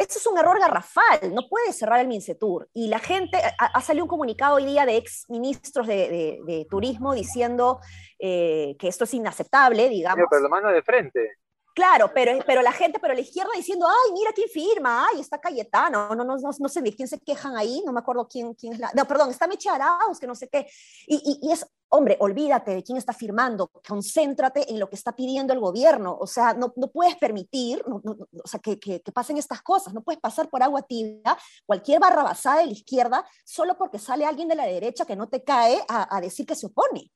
esto 0.00 0.18
es 0.18 0.26
un 0.26 0.38
error 0.38 0.58
garrafal, 0.58 1.34
no 1.34 1.46
puede 1.48 1.74
cerrar 1.74 2.00
el 2.00 2.08
Mincetur. 2.08 2.68
Y 2.72 2.88
la 2.88 2.98
gente, 2.98 3.38
ha, 3.58 3.80
salido 3.82 4.04
un 4.04 4.08
comunicado 4.08 4.56
hoy 4.56 4.64
día 4.64 4.86
de 4.86 4.96
ex 4.96 5.26
ministros 5.28 5.86
de, 5.86 6.66
turismo 6.70 7.12
diciendo 7.12 7.80
eh, 8.18 8.76
que 8.78 8.88
esto 8.88 9.04
es 9.04 9.12
inaceptable, 9.12 9.90
digamos. 9.90 10.26
pero 10.30 10.42
la 10.42 10.48
mano 10.48 10.70
de 10.70 10.82
frente. 10.82 11.36
Claro, 11.74 12.10
pero, 12.14 12.32
pero 12.46 12.62
la 12.62 12.72
gente, 12.72 12.98
pero 12.98 13.14
la 13.14 13.20
izquierda 13.20 13.50
diciendo, 13.54 13.86
ay, 13.86 14.12
mira 14.12 14.32
quién 14.32 14.48
firma, 14.48 15.06
ay, 15.06 15.20
está 15.20 15.38
Cayetano, 15.38 16.14
no, 16.14 16.24
no, 16.24 16.36
no, 16.36 16.50
no 16.58 16.68
sé 16.68 16.82
de 16.82 16.94
quién 16.94 17.06
se 17.06 17.20
quejan 17.20 17.56
ahí, 17.56 17.82
no 17.84 17.92
me 17.92 18.00
acuerdo 18.00 18.26
quién, 18.26 18.54
quién 18.54 18.72
es 18.72 18.78
la, 18.80 18.90
no, 18.94 19.04
perdón, 19.06 19.30
está 19.30 19.46
Meche 19.46 19.68
Arauz, 19.68 20.18
que 20.18 20.26
no 20.26 20.34
sé 20.34 20.48
qué, 20.48 20.66
y, 21.06 21.38
y, 21.40 21.52
es, 21.52 21.64
hombre, 21.90 22.16
olvídate 22.20 22.74
de 22.74 22.82
quién 22.82 22.98
está 22.98 23.12
firmando, 23.12 23.70
concéntrate 23.86 24.70
en 24.70 24.80
lo 24.80 24.88
que 24.88 24.96
está 24.96 25.14
pidiendo 25.14 25.52
el 25.52 25.60
gobierno, 25.60 26.16
o 26.18 26.26
sea, 26.26 26.54
no, 26.54 26.72
no 26.76 26.88
puedes 26.88 27.16
permitir, 27.16 27.82
o 27.86 28.46
sea, 28.46 28.60
que, 28.60 28.78
que, 28.78 29.00
que, 29.00 29.12
pasen 29.12 29.36
estas 29.36 29.62
cosas, 29.62 29.92
no 29.92 30.02
puedes 30.02 30.20
pasar 30.20 30.48
por 30.48 30.62
agua 30.62 30.82
tibia 30.82 31.36
cualquier 31.66 32.00
barra 32.00 32.22
basada 32.22 32.60
de 32.60 32.66
la 32.66 32.72
izquierda 32.72 33.24
solo 33.44 33.76
porque 33.76 33.98
sale 33.98 34.24
alguien 34.24 34.48
de 34.48 34.56
la 34.56 34.66
derecha 34.66 35.04
que 35.04 35.16
no 35.16 35.28
te 35.28 35.42
cae 35.44 35.80
a, 35.88 36.16
a 36.16 36.20
decir 36.20 36.46
que 36.46 36.54
se 36.54 36.66
opone. 36.66 37.10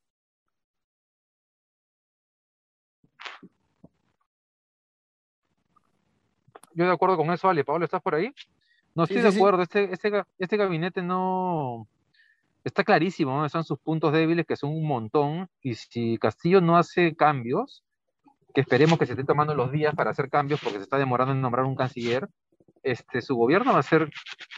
yo 6.75 6.87
de 6.87 6.93
acuerdo 6.93 7.17
con 7.17 7.31
eso, 7.31 7.49
Ale. 7.49 7.65
Pablo, 7.65 7.85
¿estás 7.85 8.03
por 8.03 8.15
ahí? 8.15 8.33
No 8.95 9.05
estoy 9.05 9.23
de 9.23 9.29
acuerdo. 9.29 9.63
Este, 9.63 9.93
este, 9.93 10.25
este 10.39 10.57
gabinete 10.57 11.03
no. 11.03 11.89
Está 12.65 12.83
clarísimo 12.83 13.45
están 13.45 13.65
sus 13.65 13.79
puntos 13.79 14.13
débiles, 14.13 14.47
que 14.47 14.57
son 14.57 14.71
un 14.71 14.87
montón. 14.87 15.49
Y 15.63 15.75
si 15.75 16.19
Castillo 16.19 16.61
no 16.61 16.77
hace 16.77 17.15
cambios, 17.15 17.85
que 18.55 18.63
esperemos 18.63 18.99
que 18.99 19.07
se 19.07 19.13
esté 19.13 19.25
tomando 19.25 19.55
los 19.55 19.71
días 19.71 19.95
para 19.95 20.11
hacer 20.11 20.31
cambios, 20.31 20.61
porque 20.63 20.79
se 20.79 20.85
está 20.85 20.97
demorando 20.97 21.35
en 21.35 21.43
nombrar 21.43 21.67
un 21.67 21.77
canciller, 21.77 22.29
este, 22.83 23.23
su 23.23 23.35
gobierno 23.35 23.73
va 23.73 23.81
a 23.81 23.83
ser 23.83 24.11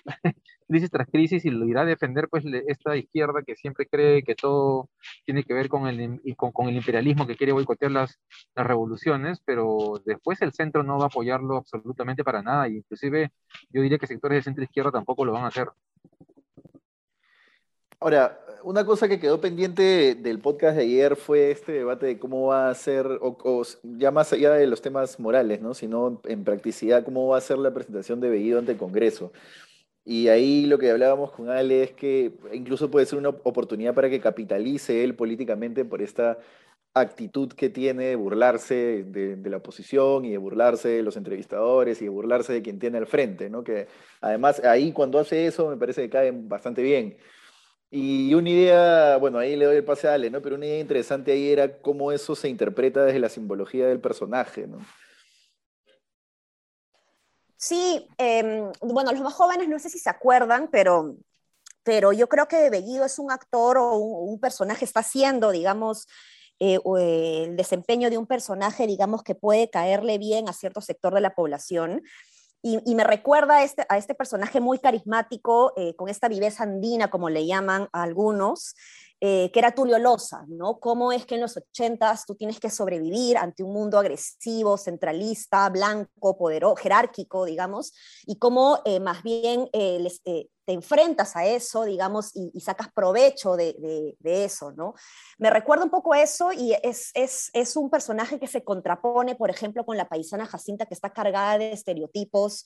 crisis 0.68 0.90
tras 0.90 1.08
crisis 1.08 1.44
y 1.44 1.50
lo 1.50 1.66
irá 1.66 1.82
a 1.82 1.84
defender 1.84 2.28
pues 2.28 2.44
esta 2.66 2.96
izquierda 2.96 3.42
que 3.46 3.54
siempre 3.54 3.86
cree 3.86 4.22
que 4.22 4.34
todo 4.34 4.90
tiene 5.24 5.44
que 5.44 5.54
ver 5.54 5.68
con 5.68 5.86
el, 5.86 6.20
con 6.36 6.68
el 6.68 6.76
imperialismo 6.76 7.26
que 7.26 7.36
quiere 7.36 7.52
boicotear 7.52 7.92
las, 7.92 8.18
las 8.54 8.66
revoluciones, 8.66 9.40
pero 9.44 10.02
después 10.04 10.42
el 10.42 10.52
centro 10.52 10.82
no 10.82 10.98
va 10.98 11.04
a 11.04 11.06
apoyarlo 11.06 11.56
absolutamente 11.56 12.24
para 12.24 12.42
nada, 12.42 12.68
y 12.68 12.78
inclusive 12.78 13.30
yo 13.70 13.82
diría 13.82 13.98
que 13.98 14.06
sectores 14.06 14.38
de 14.38 14.42
centro 14.42 14.64
izquierda 14.64 14.90
tampoco 14.90 15.24
lo 15.24 15.32
van 15.32 15.44
a 15.44 15.48
hacer. 15.48 15.68
Ahora, 17.98 18.38
una 18.62 18.84
cosa 18.84 19.08
que 19.08 19.18
quedó 19.18 19.40
pendiente 19.40 20.14
del 20.16 20.38
podcast 20.38 20.76
de 20.76 20.82
ayer 20.82 21.16
fue 21.16 21.50
este 21.50 21.72
debate 21.72 22.06
de 22.06 22.18
cómo 22.18 22.48
va 22.48 22.68
a 22.68 22.74
ser, 22.74 23.06
o, 23.20 23.62
ya 23.82 24.10
más 24.10 24.32
allá 24.32 24.52
de 24.52 24.66
los 24.66 24.82
temas 24.82 25.18
morales, 25.18 25.60
¿no? 25.62 25.72
sino 25.72 26.20
en 26.24 26.44
practicidad, 26.44 27.04
cómo 27.04 27.28
va 27.28 27.38
a 27.38 27.40
ser 27.40 27.58
la 27.58 27.72
presentación 27.72 28.20
de 28.20 28.28
Bellido 28.28 28.58
ante 28.58 28.72
el 28.72 28.78
Congreso. 28.78 29.32
Y 30.04 30.28
ahí 30.28 30.66
lo 30.66 30.78
que 30.78 30.90
hablábamos 30.90 31.32
con 31.32 31.48
Ale 31.50 31.84
es 31.84 31.92
que 31.92 32.32
incluso 32.52 32.90
puede 32.90 33.06
ser 33.06 33.18
una 33.18 33.30
oportunidad 33.30 33.94
para 33.94 34.10
que 34.10 34.20
capitalice 34.20 35.02
él 35.02 35.16
políticamente 35.16 35.84
por 35.84 36.02
esta 36.02 36.38
actitud 36.94 37.52
que 37.52 37.70
tiene 37.70 38.06
de 38.06 38.16
burlarse 38.16 39.04
de, 39.04 39.36
de, 39.36 39.50
la 39.50 39.58
oposición 39.58 40.24
y 40.24 40.30
de 40.30 40.38
burlarse 40.38 40.88
de 40.88 41.02
los 41.02 41.16
entrevistadores 41.16 42.00
y 42.00 42.04
de 42.04 42.10
burlarse 42.10 42.52
de 42.52 42.62
quien 42.62 42.78
tiene 42.78 42.98
al 42.98 43.06
frente, 43.06 43.50
¿no? 43.50 43.64
Que 43.64 43.88
además 44.20 44.62
ahí 44.64 44.92
cuando 44.92 45.18
hace 45.18 45.46
eso 45.46 45.68
me 45.68 45.76
parece 45.76 46.02
que 46.02 46.10
cae 46.10 46.32
bastante 46.32 46.82
bien. 46.82 47.16
Y 47.90 48.34
una 48.34 48.50
idea, 48.50 49.16
bueno, 49.18 49.38
ahí 49.38 49.54
le 49.54 49.64
doy 49.64 49.76
el 49.76 49.84
pase 49.84 50.08
a 50.08 50.14
Ale, 50.14 50.28
¿no? 50.28 50.42
Pero 50.42 50.56
una 50.56 50.66
idea 50.66 50.80
interesante 50.80 51.32
ahí 51.32 51.50
era 51.50 51.78
cómo 51.78 52.10
eso 52.10 52.34
se 52.34 52.48
interpreta 52.48 53.04
desde 53.04 53.20
la 53.20 53.28
simbología 53.28 53.86
del 53.86 54.00
personaje, 54.00 54.66
¿no? 54.66 54.78
Sí, 57.56 58.06
eh, 58.18 58.70
bueno, 58.80 59.12
los 59.12 59.22
más 59.22 59.34
jóvenes 59.34 59.68
no 59.68 59.78
sé 59.78 59.88
si 59.88 59.98
se 59.98 60.10
acuerdan, 60.10 60.68
pero, 60.70 61.16
pero 61.82 62.12
yo 62.12 62.28
creo 62.28 62.48
que 62.48 62.68
Bellido 62.70 63.04
es 63.04 63.18
un 63.18 63.30
actor 63.30 63.78
o 63.78 63.96
un, 63.96 64.38
personaje, 64.40 64.84
está 64.84 65.00
haciendo, 65.00 65.50
digamos, 65.50 66.06
eh, 66.58 66.78
el 66.98 67.56
desempeño 67.56 68.10
de 68.10 68.18
un 68.18 68.26
personaje, 68.26 68.86
digamos, 68.86 69.22
que 69.22 69.34
puede 69.34 69.70
caerle 69.70 70.18
bien 70.18 70.48
a 70.48 70.52
cierto 70.52 70.80
sector 70.80 71.14
de 71.14 71.20
la 71.20 71.34
población. 71.34 72.02
Y, 72.62 72.94
me 72.96 73.04
recuerda 73.04 73.58
a 73.58 73.62
este, 73.62 73.86
a 73.88 73.96
este 73.96 74.14
personaje 74.14 74.60
muy 74.60 74.78
carismático, 74.80 75.72
eh, 75.76 75.94
con 75.94 76.08
esta 76.08 76.28
viveza 76.28 76.64
andina, 76.64 77.10
como 77.10 77.30
le 77.30 77.46
llaman 77.46 77.88
algunos, 77.92 78.74
eh, 79.20 79.50
que 79.52 79.58
era 79.58 79.74
Tulio 79.74 79.98
Loza, 79.98 80.44
¿no? 80.48 80.78
Cómo 80.78 81.12
es 81.12 81.26
que 81.26 81.36
en 81.36 81.40
los 81.40 81.56
ochentas 81.56 82.26
tú 82.26 82.34
tienes 82.34 82.60
que 82.60 82.70
sobrevivir 82.70 83.38
ante 83.38 83.62
un 83.62 83.72
mundo 83.72 83.98
agresivo, 83.98 84.76
centralista, 84.76 85.68
blanco, 85.70 86.36
poderoso, 86.36 86.76
jerárquico, 86.76 87.44
digamos, 87.44 87.92
y 88.26 88.38
cómo 88.38 88.80
eh, 88.84 89.00
más 89.00 89.22
bien 89.22 89.68
les, 89.72 90.20
te 90.66 90.72
enfrentas 90.72 91.36
a 91.36 91.46
eso, 91.46 91.84
digamos, 91.84 92.32
y, 92.34 92.60
sacas 92.60 92.88
provecho 92.92 93.56
de, 93.56 94.16
de, 94.18 94.44
eso, 94.44 94.72
¿no? 94.72 94.94
Me 95.38 95.48
recuerda 95.48 95.84
un 95.84 95.90
poco 95.90 96.14
eso 96.14 96.52
y 96.52 96.74
es, 96.82 97.12
es, 97.14 97.50
es, 97.52 97.76
un 97.76 97.88
personaje 97.88 98.40
que 98.40 98.48
se 98.48 98.64
contrapone, 98.64 99.36
por 99.36 99.48
ejemplo, 99.48 99.86
con 99.86 99.96
la 99.96 100.08
paisana 100.08 100.44
Jacinta, 100.44 100.84
que 100.84 100.94
está 100.94 101.10
cargada 101.10 101.58
de 101.58 101.72
estereotipos 101.72 102.64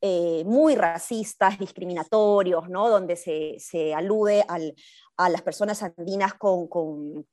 eh, 0.00 0.42
muy 0.44 0.76
racistas, 0.76 1.58
discriminatorios, 1.58 2.68
¿no? 2.68 2.88
Donde 2.88 3.16
se, 3.16 3.56
se 3.58 3.94
alude 3.94 4.44
al, 4.48 4.74
a 5.16 5.28
las 5.28 5.42
personas 5.42 5.82
andinas 5.82 6.34
con, 6.34 6.68
con, 6.68 7.24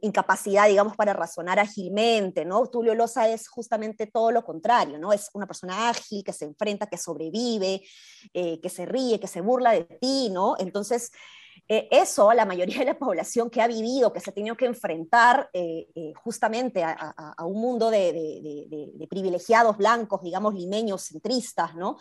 incapacidad, 0.00 0.66
digamos, 0.66 0.96
para 0.96 1.12
razonar 1.12 1.58
ágilmente, 1.58 2.44
¿no? 2.44 2.66
Tulio 2.68 2.94
Loza 2.94 3.28
es 3.28 3.48
justamente 3.48 4.06
todo 4.06 4.30
lo 4.32 4.42
contrario, 4.42 4.98
¿no? 4.98 5.12
Es 5.12 5.28
una 5.34 5.46
persona 5.46 5.90
ágil, 5.90 6.24
que 6.24 6.32
se 6.32 6.46
enfrenta, 6.46 6.86
que 6.86 6.96
sobrevive, 6.96 7.82
eh, 8.32 8.60
que 8.60 8.68
se 8.70 8.86
ríe, 8.86 9.20
que 9.20 9.26
se 9.26 9.42
burla 9.42 9.72
de 9.72 9.84
ti, 9.84 10.30
¿no? 10.30 10.56
Entonces, 10.58 11.10
eh, 11.66 11.88
eso 11.90 12.32
la 12.32 12.44
mayoría 12.44 12.78
de 12.78 12.84
la 12.84 12.98
población 12.98 13.50
que 13.50 13.60
ha 13.60 13.66
vivido, 13.66 14.12
que 14.12 14.20
se 14.20 14.30
ha 14.30 14.34
tenido 14.34 14.56
que 14.56 14.66
enfrentar 14.66 15.48
eh, 15.52 15.88
eh, 15.94 16.12
justamente 16.14 16.84
a, 16.84 17.14
un 17.44 17.60
mundo 17.60 17.90
de, 17.90 19.06
privilegiados 19.08 19.76
blancos, 19.76 20.22
digamos, 20.22 20.54
limeños, 20.54 21.06
centristas, 21.06 21.74
¿no? 21.74 21.98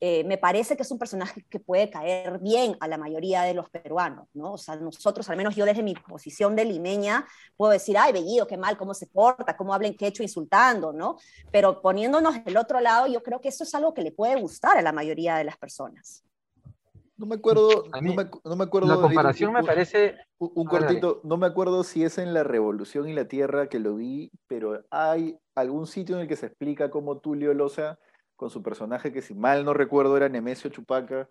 me 0.00 0.38
parece 0.38 0.76
que 0.76 0.84
es 0.84 0.90
un 0.92 0.98
personaje 0.98 1.44
que 1.50 1.58
puede 1.58 1.90
caer 1.90 2.38
bien 2.38 2.76
a 2.78 2.86
la 2.86 2.96
mayoría 2.96 3.42
de 3.42 3.52
los 3.52 3.68
peruanos, 3.68 4.28
¿no? 4.32 4.52
O 4.52 4.56
sea, 4.56 4.76
nosotros, 4.76 5.28
al 5.28 5.36
menos 5.36 5.56
yo 5.56 5.64
desde 5.64 5.82
mi 5.82 5.94
posición 5.94 6.54
de 6.54 6.64
limeña, 6.64 7.26
puedo 7.56 7.72
decir, 7.72 7.98
ay, 7.98 8.12
Bellido, 8.12 8.46
qué 8.46 8.56
mal, 8.56 8.76
cómo 8.76 8.94
se 8.94 9.08
porta, 9.08 9.56
cómo 9.56 9.74
habla 9.74 9.88
en 9.88 9.96
quechua 9.96 10.22
insultando, 10.22 10.92
¿no? 10.92 11.16
Pero 11.50 11.82
poniéndonos 11.82 12.44
del 12.44 12.58
otro 12.58 12.78
lado, 12.78 13.08
yo 13.08 13.24
creo 13.24 13.40
que 13.40 13.48
eso 13.48 13.64
es 13.64 13.74
algo 13.74 13.92
que 13.92 14.02
le 14.02 14.12
puede 14.12 14.40
gustar 14.40 14.78
a 14.78 14.82
la 14.82 14.92
mayoría 14.92 15.34
de 15.34 15.42
las 15.42 15.56
personas. 15.56 16.22
No 17.18 17.26
me 17.26 17.34
acuerdo, 17.34 17.84
no 17.92 18.56
me, 18.56 18.64
acuerdo. 18.64 18.88
La 18.88 19.00
comparación 19.02 19.52
me 19.52 19.64
parece. 19.64 20.16
Un, 20.38 20.66
cortito, 20.66 21.20
no 21.24 21.36
me 21.36 21.46
acuerdo 21.46 21.82
si 21.82 22.04
es 22.04 22.16
en 22.16 22.32
La 22.32 22.44
Revolución 22.44 23.08
y 23.08 23.12
la 23.12 23.26
Tierra 23.26 23.68
que 23.68 23.80
lo 23.80 23.96
vi, 23.96 24.30
pero 24.46 24.84
hay 24.90 25.36
algún 25.56 25.88
sitio 25.88 26.14
en 26.14 26.22
el 26.22 26.28
que 26.28 26.36
se 26.36 26.46
explica 26.46 26.90
cómo 26.90 27.18
Tulio 27.18 27.52
Loza, 27.54 27.98
con 28.36 28.50
su 28.50 28.62
personaje 28.62 29.12
que 29.12 29.20
si 29.20 29.34
mal 29.34 29.64
no 29.64 29.74
recuerdo 29.74 30.16
era 30.16 30.28
Nemesio 30.28 30.70
Chupaca, 30.70 31.28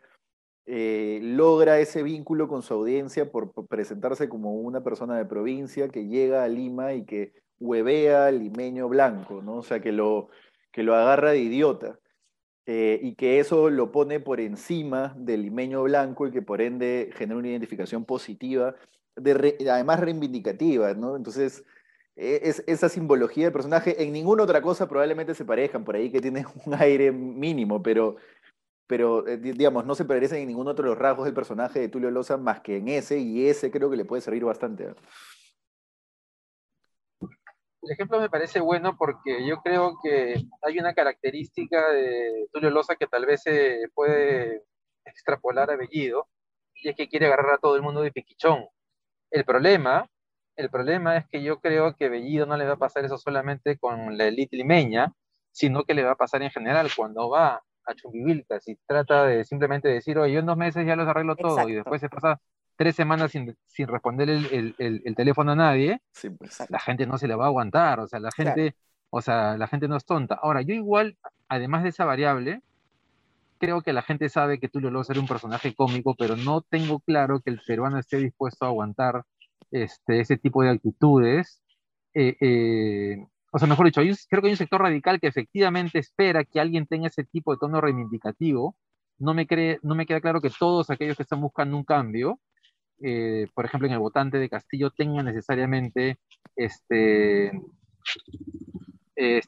eh, 0.65 1.22
logra 1.24 1.79
ese 1.79 2.03
vínculo 2.03 2.50
con 2.50 2.62
su 2.62 2.74
audiencia 2.74 3.32
por, 3.32 3.53
presentarse 3.70 4.27
como 4.27 4.56
una 4.56 4.84
persona 4.84 5.17
de 5.17 5.24
provincia 5.24 5.88
que 5.88 6.08
llega 6.08 6.44
a 6.44 6.50
Lima 6.50 6.94
y 6.94 7.06
que 7.06 7.32
huevea 7.60 8.25
al 8.25 8.39
limeño 8.39 8.89
blanco, 8.89 9.41
¿no? 9.41 9.56
O 9.56 9.63
sea, 9.63 9.79
que 9.79 9.94
lo, 9.94 10.27
que 10.74 10.84
lo 10.84 10.94
agarra 10.94 11.32
de 11.32 11.39
idiota. 11.39 11.98
Eh, 12.70 13.00
y 13.02 13.16
que 13.16 13.40
eso 13.40 13.70
lo 13.70 13.94
pone 13.94 14.20
por 14.20 14.42
encima 14.42 15.16
del 15.18 15.44
limeño 15.44 15.84
blanco 15.84 16.28
y 16.28 16.32
que 16.32 16.42
por 16.42 16.62
ende 16.62 17.12
genera 17.16 17.40
una 17.40 17.48
identificación 17.48 18.04
positiva, 18.04 18.76
de 19.16 19.56
además 19.72 20.02
reivindicativa. 20.02 20.92
Entonces, 20.92 21.64
e, 22.18 22.42
es, 22.44 22.64
esa 22.68 22.90
simbología 22.90 23.46
del 23.46 23.54
personaje, 23.54 24.04
en 24.04 24.12
ninguna 24.12 24.44
otra 24.44 24.62
cosa 24.62 24.90
probablemente 24.90 25.34
se 25.34 25.46
parejan, 25.46 25.86
por 25.86 25.96
ahí 25.96 26.12
que 26.12 26.20
tiene 26.20 26.46
un 26.66 26.74
aire 26.74 27.12
mínimo, 27.14 27.82
pero, 27.82 28.18
pero 28.86 29.26
eh, 29.28 29.38
digamos, 29.38 29.86
no 29.86 29.96
se 29.96 30.04
parecen 30.04 30.40
en 30.42 30.50
ningún 30.50 30.68
otro 30.68 30.84
de 30.84 30.90
los 30.90 31.00
rasgos 31.00 31.24
del 31.24 31.34
personaje 31.34 31.80
de 31.80 31.88
Tulio 31.88 32.12
Loza 32.12 32.36
más 32.36 32.60
que 32.60 32.78
en 32.78 32.90
ese, 32.90 33.18
y 33.20 33.48
ese 33.48 33.72
creo 33.72 33.90
que 33.90 33.98
le 33.98 34.06
puede 34.06 34.22
servir 34.22 34.44
bastante. 34.44 34.90
El 37.88 37.94
ejemplo 37.94 38.20
me 38.20 38.29
parece 38.29 38.60
bueno 38.60 38.98
porque 38.98 39.48
yo 39.48 39.62
creo 39.62 39.98
que 40.03 40.36
hay 40.62 40.77
una 40.77 40.94
característica 40.94 41.89
de 41.89 42.48
Tulio 42.51 42.70
Loza 42.70 42.98
que 42.98 43.08
tal 43.08 43.25
vez 43.25 43.44
se 43.44 43.89
puede 43.96 44.63
extrapolar 45.06 45.72
a 45.72 45.77
Bellido, 45.77 46.27
y 46.75 46.89
es 46.89 46.96
que 46.98 47.08
quiere 47.08 47.27
agarrar 47.27 47.53
a 47.53 47.58
todo 47.60 47.77
el 47.77 47.82
mundo 47.82 48.01
de 48.01 48.12
piquichón. 48.12 48.65
El 49.32 49.46
problema, 49.46 50.06
el 50.58 50.70
problema 50.70 51.15
es 51.15 51.27
que 51.27 51.41
yo 51.41 51.62
creo 51.62 51.96
que 51.96 52.10
Bellido 52.10 52.46
no 52.46 52.58
le 52.58 52.65
va 52.65 52.74
a 52.74 52.77
pasar 52.77 53.06
eso 53.06 53.17
solamente 53.17 53.77
con 53.77 54.17
la 54.17 54.25
élite 54.25 54.58
limeña, 54.58 55.13
sino 55.51 55.86
que 55.86 55.94
le 55.94 56.03
va 56.03 56.12
a 56.12 56.15
pasar 56.15 56.41
en 56.41 56.51
general 56.51 56.89
cuando 56.94 57.29
va 57.29 57.63
a 57.86 57.96
Chumbivilcas 57.96 58.67
y 58.67 58.75
trata 58.86 59.25
de 59.25 59.46
simplemente 59.46 59.88
decir, 59.88 60.20
oye, 60.20 60.34
yo 60.34 60.39
en 60.41 60.46
dos 60.46 60.58
meses 60.58 60.86
ya 60.86 60.98
los 60.98 61.08
arreglo 61.08 61.38
todo, 61.38 61.70
y 61.70 61.74
después 61.75 62.01
se 62.01 62.10
pasa 62.10 62.41
tres 62.77 62.96
semanas 62.96 63.31
sin, 63.31 63.57
sin 63.65 63.88
responder 63.88 64.29
el, 64.29 64.75
el, 64.77 65.01
el, 65.03 65.15
teléfono 65.15 65.51
a 65.51 65.55
nadie, 65.55 66.01
sí, 66.12 66.29
pues. 66.29 66.63
la 66.69 66.79
gente 66.79 67.05
no 67.05 67.17
se 67.17 67.27
le 67.27 67.36
va 67.36 67.46
a 67.46 67.48
aguantar, 67.48 68.00
o 68.00 68.07
sea, 68.07 68.19
la 68.19 68.31
gente, 68.31 68.75
o 69.10 69.22
sea, 69.22 69.57
la 69.57 69.67
gente 69.67 69.88
no 69.88 69.98
es 69.98 70.05
tonta. 70.05 70.36
Ahora, 70.36 70.62
yo 70.62 70.74
igual, 70.74 71.17
además 71.50 71.84
de 71.84 71.89
esa 71.89 72.05
variable, 72.05 72.62
creo 73.57 73.81
que 73.81 73.93
la 73.93 74.01
gente 74.01 74.29
sabe 74.29 74.60
que 74.60 74.69
Tulio 74.69 74.91
Loza 74.91 75.13
era 75.13 75.22
un 75.22 75.27
personaje 75.27 75.74
cómico, 75.74 76.15
pero 76.15 76.36
no 76.36 76.62
tengo 76.62 77.00
claro 77.00 77.41
que 77.41 77.50
el 77.50 77.62
peruano 77.65 78.00
esté 78.00 78.17
dispuesto 78.17 78.65
a 78.65 78.69
aguantar 78.69 79.24
este, 79.72 80.22
ese 80.22 80.38
tipo 80.38 80.63
de 80.63 80.69
actitudes. 80.69 81.62
Eh, 82.13 82.36
eh, 82.39 83.27
o 83.51 83.60
sea, 83.60 83.67
mejor 83.67 83.86
dicho, 83.88 84.01
creo 84.29 84.41
que 84.41 84.48
hay 84.48 84.53
un 84.53 84.57
sector 84.57 84.81
radical 84.81 85.19
que 85.19 85.27
efectivamente 85.27 86.00
espera 86.00 86.43
que 86.43 86.60
alguien 86.60 86.86
tenga 86.86 87.07
ese 87.07 87.24
tipo 87.24 87.51
de 87.51 87.57
tono 87.60 87.81
reivindicativo. 87.81 88.75
No 89.19 89.34
me, 89.34 89.48
cree, 89.48 89.79
no 89.81 89.96
me 89.96 90.05
queda 90.05 90.22
claro 90.22 90.41
que 90.41 90.51
todos 90.51 90.89
aquellos 90.89 91.17
que 91.17 91.24
están 91.24 91.41
buscando 91.41 91.75
un 91.75 91.84
cambio, 91.84 92.39
eh, 93.01 93.48
por 93.54 93.66
ejemplo, 93.66 93.88
en 93.88 93.94
el 93.94 94.00
votante 94.00 94.38
de 94.38 94.50
Castillo, 94.50 94.92
tengan 94.92 95.25
necesariamente 95.25 96.18
este, 96.56 97.51
que 99.16 99.42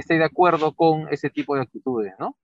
esté 0.00 0.14
de 0.14 0.24
acuerdo 0.24 0.72
con 0.72 1.08
ese 1.10 1.30
tipo 1.30 1.54
de 1.54 1.62
actitudes, 1.62 2.14
¿no? 2.18 2.36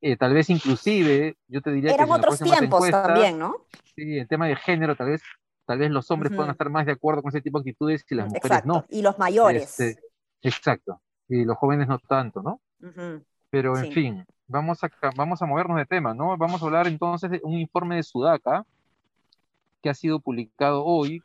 Eh, 0.00 0.16
tal 0.16 0.34
vez 0.34 0.50
inclusive, 0.50 1.36
yo 1.46 1.60
te 1.60 1.70
diría 1.70 1.94
Eran 1.94 2.06
que... 2.06 2.12
Eran 2.12 2.24
otros 2.24 2.40
tiempos 2.40 2.90
también, 2.90 3.38
¿no? 3.38 3.66
Sí, 3.94 4.18
el 4.18 4.26
tema 4.26 4.48
de 4.48 4.56
género, 4.56 4.96
tal 4.96 5.10
vez, 5.10 5.22
tal 5.64 5.78
vez 5.78 5.90
los 5.90 6.10
hombres 6.10 6.32
puedan 6.34 6.50
estar 6.50 6.68
más 6.70 6.86
de 6.86 6.92
acuerdo 6.92 7.22
con 7.22 7.28
ese 7.28 7.40
tipo 7.40 7.58
de 7.58 7.70
actitudes 7.70 8.04
y 8.10 8.14
las 8.16 8.28
mujeres 8.28 8.64
no. 8.64 8.84
Y 8.88 9.00
los 9.02 9.18
mayores. 9.18 9.78
Este, 9.78 10.02
exacto. 10.42 11.00
Y 11.28 11.44
los 11.44 11.56
jóvenes 11.56 11.86
no 11.86 11.98
tanto, 12.00 12.42
¿no? 12.42 12.60
Pero, 13.48 13.78
en 13.78 13.92
fin, 13.92 14.26
vamos 14.48 14.82
a, 14.82 14.90
vamos 15.14 15.40
a 15.40 15.46
movernos 15.46 15.78
de 15.78 15.86
tema, 15.86 16.14
¿no? 16.14 16.36
Vamos 16.36 16.60
a 16.60 16.66
hablar 16.66 16.88
entonces 16.88 17.30
de 17.30 17.40
un 17.44 17.54
informe 17.54 17.96
de 17.96 18.02
Sudaca 18.02 18.66
que 19.82 19.90
ha 19.90 19.94
sido 19.94 20.20
publicado 20.20 20.84
hoy, 20.84 21.22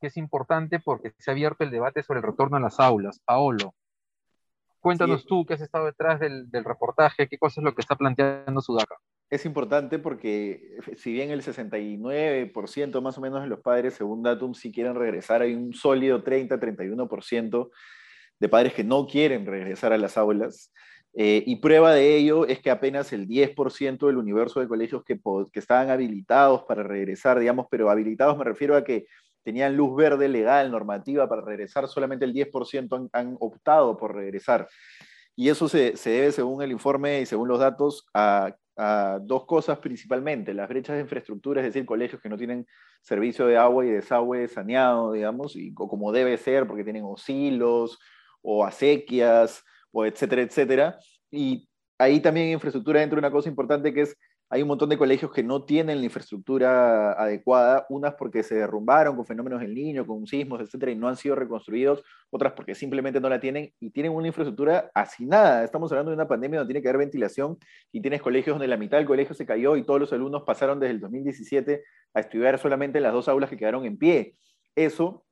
que 0.00 0.08
es 0.08 0.16
importante 0.16 0.80
porque 0.80 1.12
se 1.18 1.30
ha 1.30 1.32
abierto 1.32 1.64
el 1.64 1.70
debate 1.70 2.02
sobre 2.02 2.20
el 2.20 2.26
retorno 2.26 2.56
a 2.56 2.60
las 2.60 2.80
aulas. 2.80 3.20
Paolo, 3.24 3.74
Cuéntanos 4.80 5.26
tú, 5.26 5.44
que 5.44 5.54
has 5.54 5.60
estado 5.60 5.84
detrás 5.84 6.18
del, 6.18 6.48
reportaje, 6.64 7.28
qué 7.28 7.36
cosa 7.36 7.60
es 7.60 7.64
lo 7.64 7.74
que 7.74 7.82
está 7.82 7.96
planteando 7.96 8.62
Sudaca. 8.62 8.96
Es 9.28 9.44
importante 9.44 9.98
porque 9.98 10.78
si 10.96 11.12
bien 11.12 11.30
el 11.30 11.42
69% 11.42 13.00
más 13.02 13.18
o 13.18 13.20
menos 13.20 13.42
de 13.42 13.48
los 13.48 13.60
padres, 13.60 13.94
según 13.94 14.22
Datum, 14.22 14.54
sí 14.54 14.72
quieren 14.72 14.94
regresar, 14.94 15.42
hay 15.42 15.54
un 15.54 15.74
sólido 15.74 16.24
30-31% 16.24 17.70
de 18.40 18.48
padres 18.48 18.72
que 18.72 18.82
no 18.82 19.06
quieren 19.06 19.44
regresar 19.44 19.92
a 19.92 19.98
las 19.98 20.16
aulas. 20.16 20.72
Eh, 21.14 21.42
y 21.44 21.56
prueba 21.56 21.92
de 21.92 22.16
ello 22.16 22.46
es 22.46 22.60
que 22.60 22.70
apenas 22.70 23.12
el 23.12 23.26
10% 23.26 24.06
del 24.06 24.16
universo 24.16 24.60
de 24.60 24.68
colegios 24.68 25.02
que, 25.04 25.20
que 25.52 25.58
estaban 25.58 25.90
habilitados 25.90 26.62
para 26.62 26.82
regresar, 26.82 27.38
digamos, 27.38 27.66
pero 27.70 27.90
habilitados 27.90 28.38
me 28.38 28.44
refiero 28.44 28.76
a 28.76 28.84
que 28.84 29.06
tenían 29.42 29.76
luz 29.76 29.96
verde 29.96 30.28
legal, 30.28 30.70
normativa 30.70 31.28
para 31.28 31.42
regresar, 31.42 31.88
solamente 31.88 32.24
el 32.24 32.34
10% 32.34 33.10
han, 33.12 33.36
optado 33.40 33.96
por 33.96 34.14
regresar. 34.14 34.68
Y 35.34 35.48
eso 35.48 35.68
se, 35.68 35.94
debe, 36.04 36.32
según 36.32 36.62
el 36.62 36.72
informe 36.72 37.20
y 37.22 37.26
según 37.26 37.48
los 37.48 37.58
datos, 37.58 38.06
a, 38.14 38.54
dos 39.20 39.44
cosas 39.44 39.78
principalmente. 39.78 40.54
Las 40.54 40.66
brechas 40.66 40.96
de 40.96 41.02
infraestructura, 41.02 41.60
es 41.60 41.66
decir, 41.66 41.84
colegios 41.84 42.22
que 42.22 42.30
no 42.30 42.38
tienen 42.38 42.66
servicio 43.02 43.46
de 43.46 43.58
agua 43.58 43.84
y 43.84 43.90
desagüe 43.90 44.48
saneado, 44.48 45.12
digamos, 45.12 45.54
y, 45.54 45.74
como 45.74 46.12
debe 46.12 46.38
ser, 46.38 46.66
porque 46.66 46.84
tienen 46.84 47.04
osilos 47.04 47.98
o 48.40 48.64
acequias, 48.64 49.62
o 49.92 50.04
etcétera, 50.06 50.42
etcétera. 50.42 50.98
Y 51.30 51.68
ahí 51.98 52.20
también 52.20 52.48
infraestructura 52.50 53.00
dentro 53.00 53.16
de 53.16 53.20
una 53.20 53.30
cosa 53.30 53.48
importante 53.48 53.92
que 53.92 54.02
es 54.02 54.16
hay 54.52 54.62
un 54.62 54.68
montón 54.68 54.88
de 54.88 54.98
colegios 54.98 55.30
que 55.30 55.44
no 55.44 55.62
tienen 55.62 55.98
la 55.98 56.04
infraestructura 56.04 57.12
adecuada, 57.12 57.86
unas 57.88 58.14
porque 58.14 58.42
se 58.42 58.56
derrumbaron 58.56 59.14
con 59.14 59.24
fenómenos 59.24 59.60
del 59.60 59.72
niño, 59.72 60.04
con 60.04 60.26
sismos, 60.26 60.60
etcétera, 60.60 60.90
y 60.90 60.96
no 60.96 61.06
han 61.06 61.16
sido 61.16 61.36
reconstruidos, 61.36 62.02
otras 62.30 62.54
porque 62.54 62.74
simplemente 62.74 63.20
no 63.20 63.28
la 63.28 63.38
tienen 63.38 63.72
y 63.78 63.90
tienen 63.90 64.10
una 64.10 64.26
infraestructura 64.26 64.90
nada. 65.20 65.62
Estamos 65.62 65.92
hablando 65.92 66.10
de 66.10 66.16
una 66.16 66.26
pandemia 66.26 66.58
donde 66.58 66.72
tiene 66.72 66.82
que 66.82 66.88
haber 66.88 66.98
ventilación 66.98 67.58
y 67.92 68.02
tienes 68.02 68.20
colegios 68.22 68.54
donde 68.54 68.66
la 68.66 68.76
mitad 68.76 68.96
del 68.96 69.06
colegio 69.06 69.36
se 69.36 69.46
cayó 69.46 69.76
y 69.76 69.84
todos 69.84 70.00
los 70.00 70.12
alumnos 70.12 70.42
pasaron 70.44 70.80
desde 70.80 70.94
el 70.94 71.00
2017 71.00 71.84
a 72.14 72.20
estudiar 72.20 72.58
solamente 72.58 72.98
en 72.98 73.04
las 73.04 73.12
dos 73.12 73.28
aulas 73.28 73.50
que 73.50 73.56
quedaron 73.56 73.84
en 73.86 73.98
pie. 73.98 74.34
Eso 74.74 75.24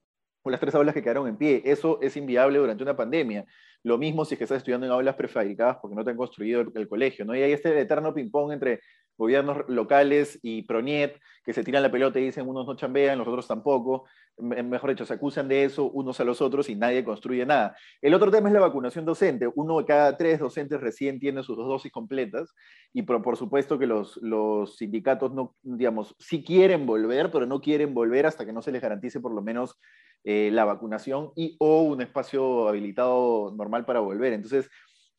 o 0.43 0.51
las 0.51 0.61
tres 0.61 0.77
aulas 0.77 0.95
que 0.95 1.03
quedaron 1.03 1.27
en 1.27 1.37
pie. 1.37 1.63
Eso 1.65 1.99
es 2.01 2.17
inviable 2.17 2.61
durante 2.61 2.85
una 2.85 2.97
pandemia. 2.97 3.45
Lo 3.89 3.97
mismo 3.97 4.27
si 4.27 4.35
es 4.35 4.39
que 4.39 4.45
estás 4.45 4.59
estudiando 4.59 4.87
en 4.87 4.93
aulas 4.93 5.15
prefabricadas 5.15 5.79
porque 5.81 5.97
no 5.97 6.05
te 6.05 6.11
han 6.11 6.17
construido 6.19 6.61
el, 6.61 6.89
colegio. 6.89 7.25
¿no? 7.25 7.35
Y 7.35 7.43
hay 7.43 7.53
este 7.53 7.81
eterno 7.81 8.13
ping-pong 8.13 8.53
entre 8.53 8.81
gobiernos 9.17 9.65
locales 9.67 10.39
y 10.43 10.63
Proñet, 10.63 11.19
que 11.43 11.55
se 11.55 11.65
tiran 11.65 11.83
la 11.83 11.91
pelota 11.91 12.21
y 12.21 12.25
dicen 12.25 12.47
unos 12.47 12.67
no 12.67 12.77
chambean, 12.77 13.17
los 13.17 13.27
otros 13.27 13.49
tampoco, 13.49 14.05
mejor 14.37 14.91
dicho, 14.91 15.07
se 15.07 15.15
acusan 15.15 15.49
de 15.49 15.65
eso 15.65 15.91
unos 15.91 16.21
a 16.21 16.25
los 16.25 16.43
otros 16.43 16.69
y 16.69 16.77
nadie 16.77 17.03
construye 17.03 17.47
nada. 17.47 17.75
El 18.03 18.13
otro 18.13 18.31
tema 18.31 18.49
es 18.49 18.55
la 18.55 18.61
vacunación 18.61 19.07
docente. 19.07 19.49
Uno 19.55 19.79
de 19.79 19.87
cada 19.87 20.17
tres 20.19 20.39
docentes 20.39 20.81
recién 20.81 21.19
tiene 21.19 21.43
sus 21.43 21.57
dos 21.57 21.67
dosis 21.67 21.91
completas 21.91 22.55
y 22.93 23.03
por, 23.03 23.37
supuesto 23.39 23.79
que 23.79 23.87
los, 23.87 24.19
los, 24.19 24.77
sindicatos 24.77 25.33
no, 25.33 25.57
digamos, 25.63 26.15
sí 26.19 26.45
quieren 26.45 26.85
volver, 26.85 27.31
pero 27.31 27.47
no 27.47 27.61
quieren 27.63 27.95
volver 27.95 28.27
hasta 28.27 28.45
que 28.45 28.53
no 28.53 28.61
se 28.61 28.71
les 28.71 28.83
garantice 28.83 29.19
por 29.19 29.35
lo 29.35 29.41
menos 29.41 29.81
eh, 30.25 30.51
la 30.53 30.65
vacunación 30.65 31.33
y 31.37 31.57
o 31.59 31.83
un 31.83 32.03
espacio 32.03 32.69
habilitado 32.69 33.53
normal 33.57 33.85
para 33.85 34.01
volver. 34.01 34.33
Entonces, 34.33 34.69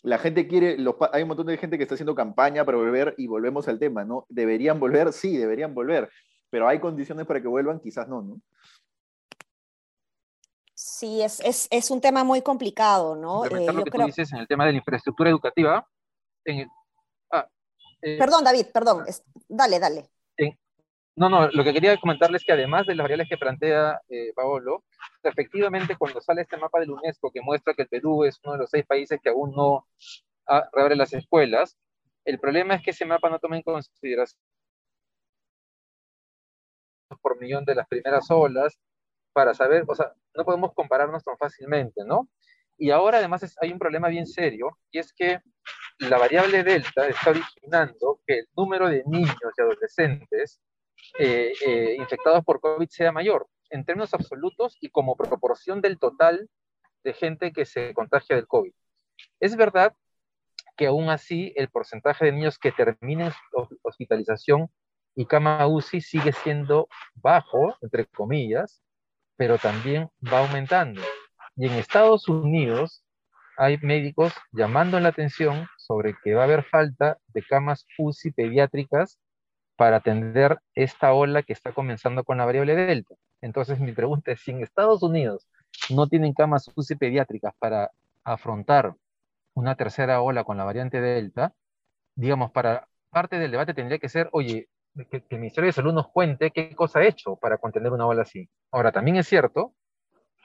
la 0.01 0.17
gente 0.17 0.47
quiere, 0.47 0.77
hay 1.11 1.21
un 1.23 1.27
montón 1.27 1.47
de 1.47 1.57
gente 1.57 1.77
que 1.77 1.83
está 1.83 1.95
haciendo 1.95 2.15
campaña 2.15 2.63
para 2.63 2.77
volver 2.77 3.15
y 3.17 3.27
volvemos 3.27 3.67
al 3.67 3.79
tema, 3.79 4.05
¿no? 4.05 4.25
¿Deberían 4.29 4.79
volver? 4.79 5.11
Sí, 5.11 5.35
deberían 5.35 5.73
volver, 5.73 6.09
pero 6.49 6.67
hay 6.67 6.79
condiciones 6.79 7.25
para 7.25 7.41
que 7.41 7.47
vuelvan, 7.47 7.79
quizás 7.79 8.07
no, 8.07 8.21
¿no? 8.21 8.41
Sí, 10.73 11.21
es, 11.21 11.41
es, 11.41 11.67
es 11.69 11.91
un 11.91 11.99
tema 11.99 12.23
muy 12.23 12.41
complicado, 12.41 13.15
¿no? 13.15 13.43
Eh, 13.45 13.71
lo 13.73 13.83
que 13.83 13.91
tú 13.91 14.01
dices 14.05 14.31
en 14.31 14.39
el 14.39 14.47
tema 14.47 14.65
de 14.65 14.71
la 14.71 14.77
infraestructura 14.77 15.29
educativa. 15.29 15.85
Ah, 17.31 17.49
eh, 18.01 18.17
perdón, 18.17 18.45
David, 18.45 18.67
perdón. 18.73 19.05
dale, 19.49 19.79
dale. 19.79 20.09
No, 21.19 21.27
no, 21.27 21.49
lo 21.49 21.65
que 21.65 21.73
quería 21.73 21.97
comentarles 21.97 22.43
es 22.43 22.45
que 22.45 22.53
además 22.53 22.87
de 22.87 22.95
las 22.95 23.03
variables 23.03 23.27
que 23.27 23.37
plantea 23.37 23.99
eh, 24.07 24.31
Paolo, 24.33 24.85
efectivamente 25.21 25.97
cuando 25.97 26.21
sale 26.21 26.43
este 26.43 26.55
mapa 26.55 26.79
del 26.79 26.91
UNESCO 26.91 27.29
que 27.29 27.41
muestra 27.41 27.73
que 27.73 27.81
el 27.81 27.89
Perú 27.89 28.23
es 28.23 28.39
uno 28.41 28.53
de 28.53 28.59
los 28.59 28.69
seis 28.69 28.85
países 28.85 29.19
que 29.21 29.27
aún 29.27 29.51
no 29.53 29.85
reabre 30.71 30.95
las 30.95 31.11
escuelas, 31.11 31.77
el 32.23 32.39
problema 32.39 32.75
es 32.75 32.83
que 32.83 32.91
ese 32.91 33.05
mapa 33.05 33.29
no 33.29 33.37
toma 33.37 33.57
en 33.57 33.63
consideración 33.63 34.39
por 37.21 37.37
millón 37.37 37.65
de 37.65 37.75
las 37.75 37.87
primeras 37.89 38.31
olas 38.31 38.79
para 39.33 39.53
saber, 39.53 39.83
o 39.89 39.95
sea, 39.95 40.13
no 40.35 40.45
podemos 40.45 40.73
compararnos 40.73 41.21
tan 41.25 41.37
fácilmente, 41.37 42.05
¿no? 42.05 42.29
Y 42.77 42.91
ahora 42.91 43.17
además 43.17 43.57
hay 43.59 43.73
un 43.73 43.79
problema 43.79 44.07
bien 44.07 44.25
serio, 44.25 44.77
y 44.89 44.99
es 44.99 45.11
que 45.11 45.41
la 45.97 46.17
variable 46.17 46.63
delta 46.63 47.09
está 47.09 47.31
originando 47.31 48.21
que 48.25 48.39
el 48.39 48.47
número 48.55 48.87
de 48.87 49.03
niños 49.05 49.35
y 49.57 49.61
adolescentes 49.61 50.61
eh, 51.17 51.53
eh, 51.65 51.95
infectados 51.97 52.43
por 52.43 52.59
COVID 52.59 52.87
sea 52.89 53.11
mayor, 53.11 53.47
en 53.69 53.85
términos 53.85 54.13
absolutos 54.13 54.77
y 54.81 54.89
como 54.89 55.15
proporción 55.15 55.81
del 55.81 55.99
total 55.99 56.49
de 57.03 57.13
gente 57.13 57.51
que 57.51 57.65
se 57.65 57.93
contagia 57.93 58.35
del 58.35 58.47
COVID. 58.47 58.73
Es 59.39 59.55
verdad 59.55 59.95
que 60.77 60.87
aún 60.87 61.09
así 61.09 61.53
el 61.55 61.69
porcentaje 61.69 62.25
de 62.25 62.31
niños 62.31 62.57
que 62.57 62.71
terminen 62.71 63.31
hospitalización 63.81 64.69
y 65.15 65.25
cama 65.25 65.67
UCI 65.67 66.01
sigue 66.01 66.31
siendo 66.31 66.87
bajo, 67.15 67.75
entre 67.81 68.05
comillas, 68.05 68.81
pero 69.35 69.57
también 69.57 70.09
va 70.31 70.39
aumentando. 70.39 71.01
Y 71.55 71.67
en 71.67 71.73
Estados 71.73 72.29
Unidos 72.29 73.03
hay 73.57 73.77
médicos 73.79 74.33
llamando 74.53 74.97
la 75.01 75.09
atención 75.09 75.67
sobre 75.77 76.15
que 76.23 76.33
va 76.33 76.41
a 76.41 76.45
haber 76.45 76.63
falta 76.63 77.17
de 77.27 77.43
camas 77.43 77.85
UCI 77.97 78.31
pediátricas 78.31 79.19
para 79.79 79.95
atender 79.95 80.59
esta 80.75 81.13
ola 81.13 81.41
que 81.41 81.53
está 81.53 81.71
comenzando 81.71 82.25
con 82.25 82.37
la 82.37 82.43
variable 82.43 82.75
delta. 82.75 83.15
Entonces 83.39 83.79
mi 83.79 83.93
pregunta 83.93 84.33
es, 84.33 84.41
si 84.41 84.51
en 84.51 84.61
Estados 84.61 85.01
Unidos 85.03 85.47
no 85.89 86.07
tienen 86.09 86.33
camas 86.33 86.69
UCI 86.75 86.97
pediátricas 86.97 87.53
para 87.57 87.89
afrontar 88.25 88.93
una 89.53 89.75
tercera 89.75 90.21
ola 90.21 90.43
con 90.43 90.57
la 90.57 90.65
variante 90.65 90.99
delta, 90.99 91.53
digamos, 92.13 92.51
para 92.51 92.89
parte 93.09 93.39
del 93.39 93.51
debate 93.51 93.73
tendría 93.73 93.99
que 93.99 94.09
ser, 94.09 94.27
oye, 94.33 94.67
que, 95.09 95.23
el 95.29 95.39
Ministerio 95.39 95.69
de 95.69 95.73
Salud 95.73 95.93
nos 95.93 96.09
cuente 96.09 96.51
qué 96.51 96.75
cosa 96.75 96.99
ha 96.99 97.07
hecho 97.07 97.37
para 97.37 97.57
contener 97.57 97.93
una 97.93 98.05
ola 98.05 98.23
así. 98.23 98.49
Ahora, 98.71 98.91
también 98.91 99.15
es 99.15 99.29
cierto 99.29 99.73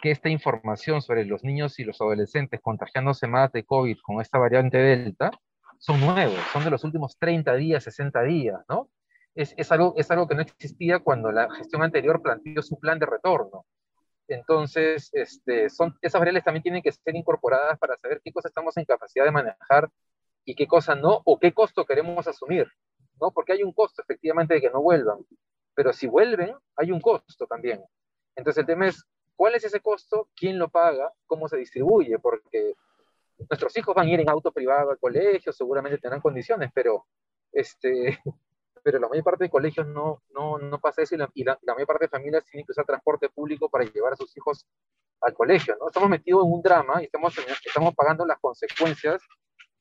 que 0.00 0.12
esta 0.12 0.28
información 0.28 1.02
sobre 1.02 1.24
los 1.24 1.42
niños 1.42 1.80
y 1.80 1.84
los 1.84 2.00
adolescentes 2.00 2.60
contagiándose 2.62 3.26
más 3.26 3.50
de 3.50 3.64
COVID 3.64 3.98
con 4.00 4.20
esta 4.20 4.38
variante 4.38 4.78
Delta 4.78 5.32
son 5.80 5.98
nuevos, 5.98 6.38
son 6.52 6.62
de 6.62 6.70
los 6.70 6.84
últimos 6.84 7.18
30 7.18 7.52
días, 7.56 7.82
60 7.82 8.22
días, 8.22 8.60
¿no? 8.68 8.88
Es, 9.34 9.54
es, 9.56 9.72
algo, 9.72 9.94
es 9.96 10.10
algo 10.10 10.28
que 10.28 10.34
no 10.34 10.42
existía 10.42 11.00
cuando 11.00 11.32
la 11.32 11.52
gestión 11.54 11.82
anterior 11.82 12.22
planteó 12.22 12.62
su 12.62 12.78
plan 12.78 12.98
de 12.98 13.06
retorno. 13.06 13.66
Entonces, 14.28 15.10
este, 15.12 15.68
son, 15.68 15.96
esas 16.00 16.18
variables 16.18 16.44
también 16.44 16.62
tienen 16.62 16.82
que 16.82 16.92
ser 16.92 17.14
incorporadas 17.14 17.78
para 17.78 17.96
saber 17.96 18.20
qué 18.24 18.32
cosas 18.32 18.50
estamos 18.50 18.76
en 18.76 18.84
capacidad 18.84 19.24
de 19.24 19.30
manejar 19.30 19.90
y 20.44 20.54
qué 20.54 20.66
cosa 20.66 20.94
no, 20.94 21.20
o 21.24 21.38
qué 21.38 21.52
costo 21.52 21.84
queremos 21.84 22.26
asumir, 22.26 22.66
¿no? 23.20 23.30
Porque 23.32 23.52
hay 23.52 23.62
un 23.62 23.72
costo 23.72 24.02
efectivamente 24.02 24.54
de 24.54 24.60
que 24.60 24.70
no 24.70 24.80
vuelvan, 24.80 25.18
pero 25.74 25.92
si 25.92 26.06
vuelven, 26.06 26.54
hay 26.76 26.90
un 26.90 27.00
costo 27.00 27.46
también. 27.46 27.82
Entonces 28.34 28.60
el 28.60 28.66
tema 28.66 28.88
es, 28.88 29.04
¿cuál 29.36 29.54
es 29.54 29.64
ese 29.64 29.80
costo? 29.80 30.28
¿Quién 30.34 30.58
lo 30.58 30.68
paga? 30.68 31.12
¿Cómo 31.26 31.48
se 31.48 31.56
distribuye? 31.56 32.18
Porque 32.18 32.74
nuestros 33.50 33.76
hijos 33.76 33.94
van 33.94 34.06
a 34.06 34.10
ir 34.10 34.20
en 34.20 34.30
auto 34.30 34.52
privado 34.52 34.90
al 34.90 34.98
colegio, 34.98 35.52
seguramente 35.52 35.98
tendrán 35.98 36.20
condiciones, 36.20 36.70
pero, 36.74 37.06
este, 37.52 38.18
pero 38.84 38.98
la 38.98 39.08
mayor 39.08 39.24
parte 39.24 39.44
de 39.44 39.50
colegios 39.50 39.86
no, 39.86 40.22
no, 40.34 40.58
no 40.58 40.78
pasa 40.78 41.02
eso 41.02 41.14
y, 41.14 41.18
la, 41.18 41.30
y 41.34 41.42
la, 41.42 41.58
mayor 41.66 41.86
parte 41.86 42.04
de 42.04 42.10
familias 42.10 42.44
tienen 42.44 42.66
que 42.66 42.72
usar 42.72 42.84
transporte 42.84 43.30
público 43.30 43.70
para 43.70 43.84
llevar 43.84 44.12
a 44.12 44.16
sus 44.16 44.36
hijos 44.36 44.66
al 45.22 45.32
colegio. 45.32 45.74
¿no? 45.80 45.88
Estamos 45.88 46.10
metidos 46.10 46.44
en 46.44 46.52
un 46.52 46.62
drama 46.62 47.00
y 47.00 47.06
estamos, 47.06 47.34
estamos 47.64 47.94
pagando 47.94 48.26
las 48.26 48.38
consecuencias 48.38 49.22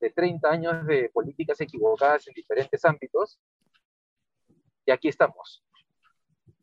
de 0.00 0.10
30 0.10 0.48
años 0.48 0.86
de 0.86 1.10
políticas 1.10 1.60
equivocadas 1.60 2.26
en 2.28 2.34
diferentes 2.34 2.82
ámbitos 2.84 3.38
y 4.86 4.90
aquí 4.90 5.08
estamos 5.08 5.63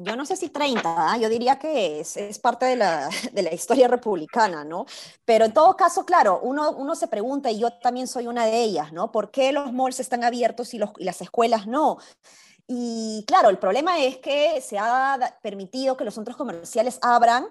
yo 0.04 0.16
no 0.16 0.26
sé 0.26 0.36
si 0.36 0.50
30, 0.50 0.82
¿ah? 0.86 1.18
yo 1.18 1.30
diría 1.30 1.58
que 1.58 2.00
es, 2.00 2.18
es 2.18 2.40
parte 2.40 2.66
de 2.66 2.76
la, 2.76 3.10
de 3.32 3.42
la, 3.42 3.54
historia 3.54 3.88
republicana, 3.88 4.64
¿no? 4.64 4.86
Pero 5.26 5.46
en 5.46 5.54
todo 5.54 5.76
caso, 5.76 6.06
claro, 6.06 6.40
uno, 6.44 6.72
uno 6.72 6.96
se 6.96 7.08
pregunta, 7.08 7.52
y 7.52 7.60
yo 7.60 7.72
también 7.74 8.08
soy 8.08 8.28
una 8.28 8.46
de 8.46 8.62
ellas, 8.62 8.92
¿no? 8.94 9.12
¿Por 9.12 9.32
qué 9.32 9.52
los 9.52 9.74
malls 9.74 10.00
están 10.00 10.24
abiertos 10.24 10.74
y, 10.74 10.78
los, 10.78 10.92
y 10.98 11.04
las 11.04 11.22
escuelas 11.22 11.68
no? 11.68 11.98
Y 12.68 13.26
claro, 13.28 13.50
el 13.50 13.58
problema 13.58 14.00
es 14.00 14.18
que 14.18 14.62
se 14.62 14.78
ha 14.78 15.38
permitido 15.42 15.98
que 15.98 16.06
los 16.06 16.14
centros 16.14 16.38
comerciales 16.38 17.00
abran 17.02 17.48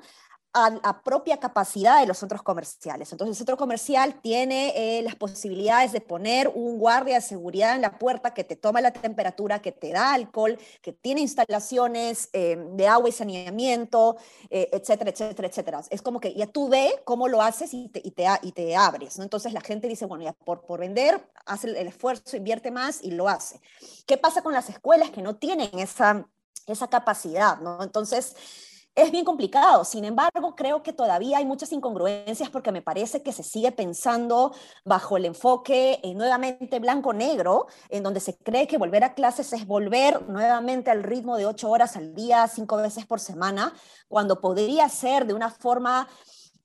a, 0.52 1.02
propia 1.02 1.38
capacidad 1.38 2.00
de 2.00 2.06
los 2.06 2.18
centros 2.18 2.42
comerciales. 2.42 3.12
Entonces, 3.12 3.34
el 3.34 3.36
centro 3.36 3.56
comercial 3.56 4.20
tiene 4.20 4.72
eh, 4.74 5.02
las 5.02 5.14
posibilidades 5.14 5.92
de 5.92 6.00
poner 6.00 6.48
un 6.48 6.78
guardia 6.78 7.16
de 7.16 7.20
seguridad 7.20 7.76
en 7.76 7.82
la 7.82 7.98
puerta 7.98 8.34
que 8.34 8.42
te 8.42 8.56
toma 8.56 8.80
la 8.80 8.92
temperatura, 8.92 9.62
que 9.62 9.70
te 9.72 9.92
da 9.92 10.12
alcohol, 10.12 10.58
que 10.82 10.92
tiene 10.92 11.20
instalaciones 11.20 12.30
eh, 12.32 12.56
de 12.72 12.88
agua 12.88 13.08
y 13.08 13.12
saneamiento, 13.12 14.16
eh, 14.50 14.68
etcétera, 14.72 15.10
etcétera, 15.10 15.48
etcétera. 15.48 15.82
Es 15.88 16.02
como 16.02 16.20
que 16.20 16.34
ya 16.34 16.46
tú 16.46 16.68
ve 16.68 17.00
cómo 17.04 17.28
lo 17.28 17.42
haces 17.42 17.72
y 17.72 17.88
te, 17.88 18.00
y 18.04 18.10
te, 18.10 18.26
y 18.42 18.52
te 18.52 18.74
abres. 18.74 19.18
¿no? 19.18 19.24
Entonces, 19.24 19.52
la 19.52 19.60
gente 19.60 19.86
dice, 19.86 20.06
bueno, 20.06 20.24
ya 20.24 20.32
por, 20.32 20.62
por 20.62 20.80
vender, 20.80 21.24
hace 21.46 21.68
el, 21.68 21.76
el 21.76 21.86
esfuerzo, 21.86 22.36
invierte 22.36 22.72
más 22.72 23.02
y 23.02 23.12
lo 23.12 23.28
hace. 23.28 23.60
¿Qué 24.06 24.16
pasa 24.16 24.42
con 24.42 24.52
las 24.52 24.68
escuelas 24.68 25.10
que 25.10 25.22
no 25.22 25.36
tienen 25.36 25.78
esa, 25.78 26.26
esa 26.66 26.88
capacidad? 26.88 27.58
¿no? 27.60 27.82
Entonces, 27.84 28.34
es 28.94 29.12
bien 29.12 29.24
complicado, 29.24 29.84
sin 29.84 30.04
embargo, 30.04 30.54
creo 30.56 30.82
que 30.82 30.92
todavía 30.92 31.38
hay 31.38 31.44
muchas 31.44 31.72
incongruencias 31.72 32.50
porque 32.50 32.72
me 32.72 32.82
parece 32.82 33.22
que 33.22 33.32
se 33.32 33.42
sigue 33.42 33.72
pensando 33.72 34.52
bajo 34.84 35.16
el 35.16 35.26
enfoque 35.26 36.00
eh, 36.02 36.14
nuevamente 36.14 36.80
blanco-negro, 36.80 37.66
en 37.88 38.02
donde 38.02 38.20
se 38.20 38.36
cree 38.36 38.66
que 38.66 38.78
volver 38.78 39.04
a 39.04 39.14
clases 39.14 39.52
es 39.52 39.66
volver 39.66 40.28
nuevamente 40.28 40.90
al 40.90 41.02
ritmo 41.02 41.36
de 41.36 41.46
ocho 41.46 41.70
horas 41.70 41.96
al 41.96 42.14
día, 42.14 42.48
cinco 42.48 42.76
veces 42.76 43.06
por 43.06 43.20
semana, 43.20 43.72
cuando 44.08 44.40
podría 44.40 44.88
ser 44.88 45.24
de 45.26 45.34
una 45.34 45.50
forma 45.50 46.08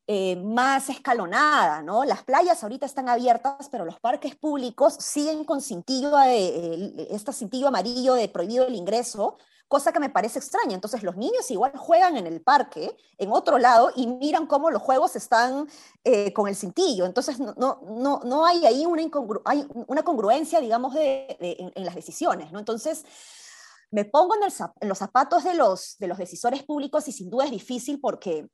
eh, 0.07 0.35
más 0.35 0.89
escalonada, 0.89 1.81
¿no? 1.81 2.05
Las 2.05 2.23
playas 2.23 2.61
ahorita 2.63 2.85
están 2.85 3.09
abiertas, 3.09 3.69
pero 3.71 3.85
los 3.85 3.99
parques 3.99 4.35
públicos 4.35 4.95
siguen 4.99 5.45
con 5.45 5.61
cintillo, 5.61 6.11
eh, 6.21 7.07
este 7.09 7.33
cintillo 7.33 7.67
amarillo 7.67 8.13
de 8.13 8.29
prohibido 8.29 8.67
el 8.67 8.75
ingreso, 8.75 9.37
cosa 9.67 9.91
que 9.91 9.99
me 9.99 10.09
parece 10.09 10.39
extraña. 10.39 10.75
Entonces 10.75 11.03
los 11.03 11.17
niños 11.17 11.49
igual 11.49 11.75
juegan 11.75 12.17
en 12.17 12.27
el 12.27 12.41
parque, 12.41 12.95
en 13.17 13.31
otro 13.31 13.57
lado, 13.57 13.91
y 13.95 14.07
miran 14.07 14.47
cómo 14.47 14.69
los 14.69 14.81
juegos 14.81 15.15
están 15.15 15.67
eh, 16.03 16.33
con 16.33 16.47
el 16.47 16.55
cintillo. 16.55 17.05
Entonces 17.05 17.39
no, 17.39 17.53
no, 17.55 18.21
no, 18.23 18.45
hay 18.45 18.65
ahí 18.65 18.85
una, 18.85 19.03
hay 19.45 19.67
una 19.87 20.03
congruencia, 20.03 20.59
digamos, 20.59 20.93
de, 20.93 21.37
en, 21.39 21.85
las 21.85 21.95
decisiones, 21.95 22.51
¿no? 22.51 22.59
Entonces 22.59 23.05
me 23.91 24.05
pongo 24.05 24.35
en, 24.35 24.41
los 24.87 24.97
zapatos 24.97 25.43
de 25.43 25.53
los, 25.53 25.97
de 25.97 26.07
los 26.07 26.17
decisores 26.17 26.63
públicos 26.63 27.07
y 27.07 27.11
sin 27.11 27.29
duda 27.29 27.45
es 27.45 27.51
difícil 27.51 27.99
porque, 27.99 28.47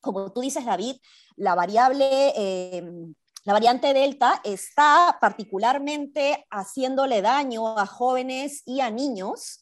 como 0.00 0.32
tú 0.32 0.40
dices, 0.40 0.64
David, 0.64 0.96
la 1.36 1.54
variable... 1.54 2.32
Em, 2.76 3.14
la 3.44 3.52
variante 3.52 3.94
Delta 3.94 4.40
está 4.42 5.18
particularmente 5.20 6.44
haciéndole 6.50 7.22
daño 7.22 7.78
a 7.78 7.86
jóvenes 7.86 8.64
y 8.66 8.80
a 8.80 8.90
niños 8.90 9.60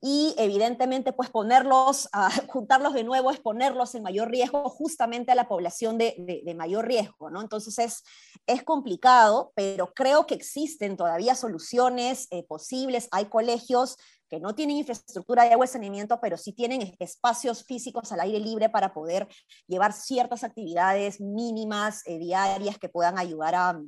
y 0.00 0.34
evidentemente 0.38 1.12
pues 1.12 1.30
ponerlos, 1.30 2.08
a, 2.12 2.30
juntarlos 2.48 2.94
de 2.94 3.04
nuevo 3.04 3.30
es 3.30 3.40
ponerlos 3.40 3.94
en 3.94 4.02
mayor 4.02 4.30
riesgo 4.30 4.68
justamente 4.68 5.32
a 5.32 5.34
la 5.34 5.48
población 5.48 5.98
de, 5.98 6.42
de, 6.44 6.54
mayor 6.54 6.86
riesgo, 6.86 7.30
¿no? 7.30 7.40
Entonces 7.40 7.78
es, 7.78 8.02
es 8.46 8.62
complicado, 8.62 9.52
pero 9.54 9.92
creo 9.92 10.26
que 10.26 10.34
existen 10.34 10.96
todavía 10.96 11.34
soluciones 11.34 12.26
eh, 12.30 12.44
posibles. 12.44 13.08
Hay 13.10 13.26
colegios 13.26 13.96
que 14.28 14.40
no 14.40 14.54
tienen 14.54 14.76
infraestructura 14.76 15.44
de 15.44 15.52
agua 15.52 15.64
y 15.64 15.68
saneamiento, 15.68 16.20
pero 16.20 16.36
sí 16.36 16.52
tienen 16.52 16.94
espacios 16.98 17.64
físicos 17.64 18.12
al 18.12 18.20
aire 18.20 18.38
libre 18.38 18.68
para 18.68 18.92
poder 18.92 19.26
llevar 19.66 19.92
ciertas 19.92 20.44
actividades 20.44 21.20
mínimas, 21.20 22.02
eh, 22.06 22.18
diarias, 22.18 22.78
que 22.78 22.88
puedan 22.88 23.18
ayudar 23.18 23.54
a, 23.54 23.80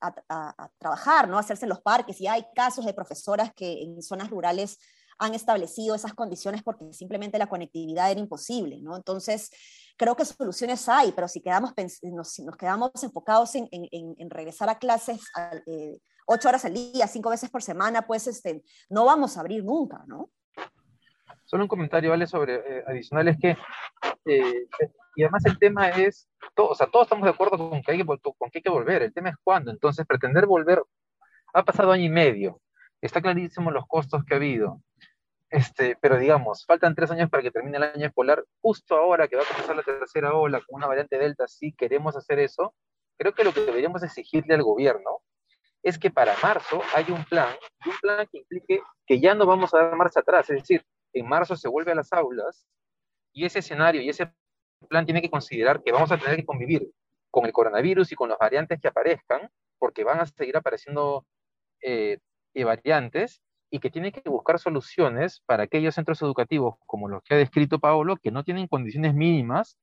a, 0.00 0.14
a, 0.28 0.70
trabajar, 0.78 1.28
¿no? 1.28 1.38
Hacerse 1.38 1.66
en 1.66 1.70
los 1.70 1.80
parques. 1.80 2.20
Y 2.20 2.26
hay 2.26 2.44
casos 2.54 2.84
de 2.84 2.94
profesoras 2.94 3.52
que 3.54 3.82
en 3.82 4.02
zonas 4.02 4.30
rurales 4.30 4.78
han 5.18 5.34
establecido 5.34 5.94
esas 5.94 6.14
condiciones 6.14 6.62
porque 6.62 6.92
simplemente 6.92 7.38
la 7.38 7.46
conectividad 7.46 8.10
era 8.10 8.20
imposible, 8.20 8.80
¿no? 8.80 8.96
Entonces, 8.96 9.50
creo 9.96 10.16
que 10.16 10.24
soluciones 10.24 10.88
hay, 10.88 11.12
pero 11.12 11.28
si 11.28 11.40
quedamos, 11.40 11.72
nos, 12.02 12.38
nos 12.40 12.56
quedamos 12.56 12.90
enfocados 13.02 13.54
en, 13.54 13.68
en, 13.70 14.14
en, 14.18 14.30
regresar 14.30 14.68
a 14.68 14.78
clases 14.78 15.20
eh, 15.66 15.98
ocho 16.26 16.48
horas 16.48 16.64
al 16.64 16.74
día, 16.74 17.06
cinco 17.06 17.30
veces 17.30 17.50
por 17.50 17.62
semana, 17.62 18.02
pues 18.02 18.26
este, 18.26 18.62
no 18.88 19.04
vamos 19.04 19.36
a 19.36 19.40
abrir 19.40 19.64
nunca, 19.64 20.02
¿no? 20.06 20.30
Solo 21.44 21.64
un 21.64 21.68
comentario. 21.68 22.14
Sobre 22.26 22.54
eh, 22.54 22.84
adicional 22.86 23.28
es 23.28 23.38
que, 23.38 23.56
eh, 24.26 24.66
y 25.14 25.22
además 25.22 25.44
el 25.44 25.58
tema 25.58 25.90
es, 25.90 26.28
todo, 26.54 26.70
o 26.70 26.74
sea, 26.74 26.86
todos 26.86 27.06
estamos 27.06 27.24
de 27.24 27.30
acuerdo 27.30 27.58
con 27.58 27.82
que, 27.82 27.92
hay 27.92 27.98
que, 27.98 28.06
con 28.06 28.50
que 28.50 28.58
hay 28.58 28.62
que 28.62 28.70
volver, 28.70 29.02
el 29.02 29.12
tema 29.12 29.30
es 29.30 29.36
cuándo, 29.42 29.70
entonces 29.70 30.06
pretender 30.06 30.46
volver, 30.46 30.82
ha 31.52 31.64
pasado 31.64 31.92
año 31.92 32.04
y 32.04 32.08
medio, 32.08 32.60
está 33.06 33.20
clarísimo 33.20 33.70
los 33.70 33.86
costos 33.86 34.24
que 34.24 34.34
ha 34.34 34.36
habido, 34.36 34.80
este, 35.50 35.96
pero 36.00 36.18
digamos, 36.18 36.64
faltan 36.66 36.94
tres 36.94 37.10
años 37.10 37.30
para 37.30 37.42
que 37.42 37.50
termine 37.50 37.76
el 37.76 37.84
año 37.84 38.06
escolar. 38.06 38.44
Justo 38.60 38.96
ahora 38.96 39.28
que 39.28 39.36
va 39.36 39.42
a 39.42 39.46
comenzar 39.46 39.76
la 39.76 39.82
tercera 39.82 40.34
ola 40.34 40.60
con 40.66 40.78
una 40.78 40.86
variante 40.86 41.18
Delta, 41.18 41.46
si 41.46 41.72
queremos 41.72 42.16
hacer 42.16 42.38
eso, 42.38 42.74
creo 43.18 43.34
que 43.34 43.44
lo 43.44 43.52
que 43.52 43.60
deberíamos 43.60 44.02
exigirle 44.02 44.54
al 44.54 44.62
gobierno 44.62 45.20
es 45.82 45.98
que 45.98 46.10
para 46.10 46.34
marzo 46.42 46.82
haya 46.94 47.14
un 47.14 47.24
plan, 47.24 47.54
un 47.86 47.92
plan 48.00 48.26
que 48.32 48.38
implique 48.38 48.80
que 49.06 49.20
ya 49.20 49.34
no 49.34 49.46
vamos 49.46 49.74
a 49.74 49.78
dar 49.78 49.96
marcha 49.96 50.20
atrás, 50.20 50.48
es 50.50 50.56
decir, 50.56 50.84
en 51.12 51.28
marzo 51.28 51.56
se 51.56 51.68
vuelve 51.68 51.92
a 51.92 51.94
las 51.94 52.12
aulas 52.12 52.66
y 53.32 53.44
ese 53.44 53.58
escenario 53.58 54.00
y 54.00 54.08
ese 54.08 54.32
plan 54.88 55.04
tiene 55.04 55.20
que 55.20 55.30
considerar 55.30 55.82
que 55.82 55.92
vamos 55.92 56.10
a 56.10 56.18
tener 56.18 56.36
que 56.36 56.44
convivir 56.44 56.90
con 57.30 57.46
el 57.46 57.52
coronavirus 57.52 58.12
y 58.12 58.14
con 58.14 58.28
las 58.28 58.38
variantes 58.38 58.80
que 58.80 58.88
aparezcan, 58.88 59.50
porque 59.78 60.04
van 60.04 60.20
a 60.20 60.26
seguir 60.26 60.56
apareciendo 60.56 61.26
eh, 61.82 62.18
variantes, 62.62 63.42
y 63.74 63.80
que 63.80 63.90
tiene 63.90 64.12
que 64.12 64.22
buscar 64.30 64.60
soluciones 64.60 65.42
para 65.46 65.64
aquellos 65.64 65.96
centros 65.96 66.22
educativos 66.22 66.76
como 66.86 67.08
los 67.08 67.24
que 67.24 67.34
ha 67.34 67.38
descrito 67.38 67.80
Paolo, 67.80 68.16
que 68.18 68.30
no 68.30 68.44
tienen 68.44 68.68
condiciones 68.68 69.14
mínimas 69.14 69.76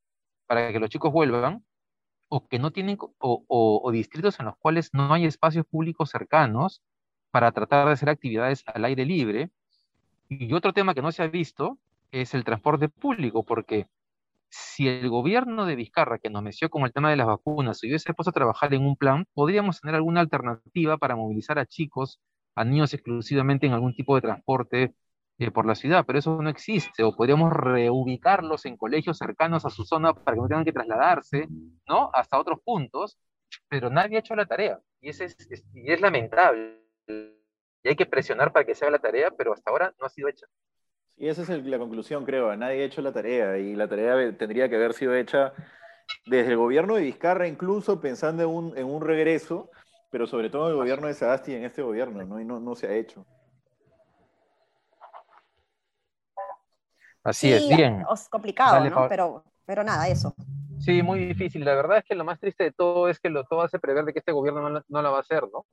para 0.48 0.72
que 0.72 0.80
los 0.80 0.90
chicos 0.90 1.12
vuelvan, 1.12 1.66
o 2.30 2.48
que 2.48 2.58
no 2.58 2.72
tienen, 2.72 2.98
o, 3.20 3.44
o, 3.50 3.92
distritos 3.92 4.40
en 4.40 4.46
los 4.46 4.56
cuales 4.58 4.92
no 4.94 5.14
hay 5.14 5.26
espacios 5.26 5.66
públicos 5.66 6.10
cercanos 6.10 6.82
para 7.32 7.52
tratar 7.52 7.88
de 7.88 7.92
hacer 7.92 8.10
actividades 8.10 8.64
al 8.68 8.86
aire 8.86 9.04
libre. 9.06 9.52
Y 10.30 10.54
otro 10.54 10.72
tema 10.72 10.94
que 10.94 11.02
no 11.02 11.12
se 11.12 11.24
ha 11.24 11.28
visto 11.28 11.78
es 12.12 12.34
el 12.34 12.46
transporte 12.46 12.88
público, 12.88 13.44
porque 13.44 13.88
si 14.50 14.88
el 14.88 15.10
gobierno 15.10 15.66
de 15.66 15.76
Vizcarra, 15.76 16.20
que 16.20 16.30
nos 16.30 16.44
meció 16.44 16.70
con 16.70 16.84
el 16.84 16.94
tema 16.94 17.10
de 17.10 17.18
las 17.18 17.28
vacunas, 17.28 17.80
si 17.80 17.88
hubiese 17.88 18.14
puesto 18.14 18.30
a 18.30 18.34
trabajar 18.34 18.74
en 18.74 18.86
un 18.86 18.96
plan, 18.96 19.26
podríamos 19.34 19.82
tener 19.82 19.96
alguna 19.96 20.22
alternativa 20.22 20.98
para 20.98 21.18
movilizar 21.18 21.60
a 21.60 21.66
chicos 21.66 22.22
a 22.56 22.64
niños 22.64 22.94
exclusivamente 22.94 23.66
en 23.66 23.74
algún 23.74 23.96
tipo 23.96 24.16
de 24.16 24.22
transporte 24.22 24.94
eh, 25.38 25.52
por 25.52 25.66
la 25.66 25.76
ciudad, 25.76 26.06
pero 26.06 26.20
eso 26.20 26.42
no 26.42 26.50
existe, 26.50 27.04
o 27.04 27.16
podríamos 27.16 27.52
reubicarlos 27.52 28.66
en 28.66 28.78
colegios 28.78 29.18
cercanos 29.18 29.66
a 29.66 29.70
su 29.70 29.86
zona 29.86 30.14
para 30.14 30.36
que 30.36 30.42
no 30.42 30.48
tengan 30.48 30.66
que 30.66 30.74
trasladarse, 30.74 31.48
¿no? 31.88 32.12
Hasta 32.14 32.40
otros 32.40 32.60
puntos, 32.64 33.18
pero 33.68 33.90
nadie 33.90 34.18
ha 34.18 34.20
hecho 34.20 34.36
la 34.36 34.46
tarea, 34.46 34.80
y, 35.00 35.10
ese 35.10 35.26
es, 35.26 35.38
y 35.74 35.92
es 35.92 36.00
lamentable, 36.00 36.80
y 37.08 37.90
hay 37.90 37.96
que 37.96 38.06
presionar 38.06 38.54
para 38.54 38.66
que 38.66 38.76
se 38.76 38.86
haga 38.86 38.92
la 38.92 39.00
tarea, 39.00 39.32
pero 39.32 39.54
hasta 39.54 39.72
ahora 39.72 39.94
no 40.00 40.06
ha 40.06 40.10
sido 40.10 40.28
hecha. 40.28 40.46
Y 41.18 41.28
esa 41.28 41.42
es 41.42 41.50
la 41.50 41.80
conclusión, 41.80 42.26
creo, 42.26 42.56
nadie 42.56 42.84
ha 42.84 42.86
hecho 42.86 43.02
la 43.02 43.12
tarea, 43.12 43.58
y 43.58 43.76
la 43.76 43.88
tarea 43.88 44.38
tendría 44.38 44.70
que 44.70 44.76
haber 44.76 44.94
sido 44.94 45.16
hecha 45.16 45.54
desde 46.26 46.52
el 46.52 46.58
gobierno 46.58 46.96
de 46.96 47.04
Vizcarra 47.04 47.48
incluso 47.48 48.00
pensando 48.00 48.44
en 48.44 48.50
un, 48.50 48.78
en 48.78 48.86
un 48.86 49.02
regreso, 49.02 49.72
pero 50.12 50.28
sobre 50.28 50.50
todo 50.50 50.70
el 50.70 50.76
gobierno 50.76 51.08
de 51.08 51.14
Sagasti 51.14 51.56
en 51.56 51.64
este 51.64 51.82
gobierno, 51.82 52.24
¿no? 52.24 52.40
Y 52.40 52.46
no, 52.46 52.60
no 52.60 52.76
se 52.76 52.88
ha 52.88 52.94
hecho. 52.94 53.26
Así 57.24 57.52
es, 57.52 57.68
bien. 57.68 58.04
Es 58.14 58.28
complicado, 58.30 58.88
¿no? 58.90 59.08
Pero, 59.08 59.44
pero 59.66 59.84
nada, 59.84 60.08
eso. 60.08 60.36
Sí, 60.80 61.02
muy 61.02 61.26
difícil. 61.26 61.64
La 61.64 61.76
verdad 61.76 62.00
es 62.00 62.04
que 62.04 62.16
lo 62.16 62.26
más 62.26 62.40
triste 62.40 62.64
de 62.66 62.72
todo 62.72 63.08
es 63.08 63.20
que 63.20 63.30
lo, 63.30 63.46
todo 63.46 63.62
hace 63.62 63.80
prever 63.80 64.04
de 64.04 64.14
que 64.14 64.20
este 64.20 64.32
gobierno 64.32 64.70
no, 64.70 64.84
no 64.88 65.02
la 65.02 65.10
va 65.10 65.18
a 65.18 65.22
hacer, 65.22 65.44
¿no? 65.52 65.66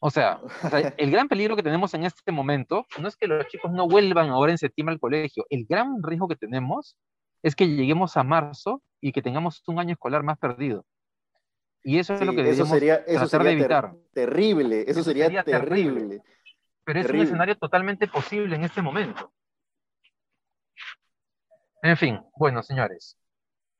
O 0.00 0.10
sea, 0.10 0.40
el 0.98 1.10
gran 1.10 1.28
peligro 1.28 1.56
que 1.56 1.62
tenemos 1.62 1.94
en 1.94 2.04
este 2.04 2.32
momento 2.32 2.86
no 2.98 3.08
es 3.08 3.16
que 3.16 3.28
los 3.28 3.46
chicos 3.46 3.70
no 3.70 3.86
vuelvan 3.86 4.30
ahora 4.30 4.50
en 4.50 4.58
septiembre 4.58 4.94
al 4.94 5.00
colegio. 5.00 5.46
El 5.48 5.64
gran 5.66 6.02
riesgo 6.02 6.28
que 6.28 6.36
tenemos 6.36 6.96
es 7.42 7.54
que 7.54 7.68
lleguemos 7.68 8.16
a 8.16 8.24
marzo 8.24 8.82
y 9.00 9.12
que 9.12 9.22
tengamos 9.22 9.62
un 9.68 9.78
año 9.78 9.92
escolar 9.92 10.22
más 10.22 10.38
perdido. 10.38 10.84
Y 11.82 11.98
eso 11.98 12.14
es 12.14 12.20
lo 12.22 12.32
que 12.32 12.42
debemos 12.42 12.68
tratar 12.68 13.44
de 13.44 13.52
evitar. 13.52 13.94
terrible, 14.12 14.84
eso, 14.86 15.02
sería, 15.02 15.42
terrible. 15.42 16.22
Pero 16.84 17.00
es 17.00 17.10
un 17.10 17.20
escenario 17.20 17.56
totalmente 17.56 18.06
posible 18.08 18.56
en 18.56 18.64
este 18.64 18.82
momento. 18.82 19.32
En 21.82 21.96
fin, 21.96 22.20
bueno, 22.36 22.62
señores, 22.62 23.16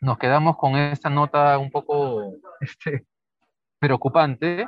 nos 0.00 0.16
quedamos 0.16 0.56
con 0.56 0.76
esta 0.76 1.10
nota 1.10 1.58
un 1.58 1.70
poco 1.70 2.32
este, 2.60 3.04
preocupante. 3.78 4.66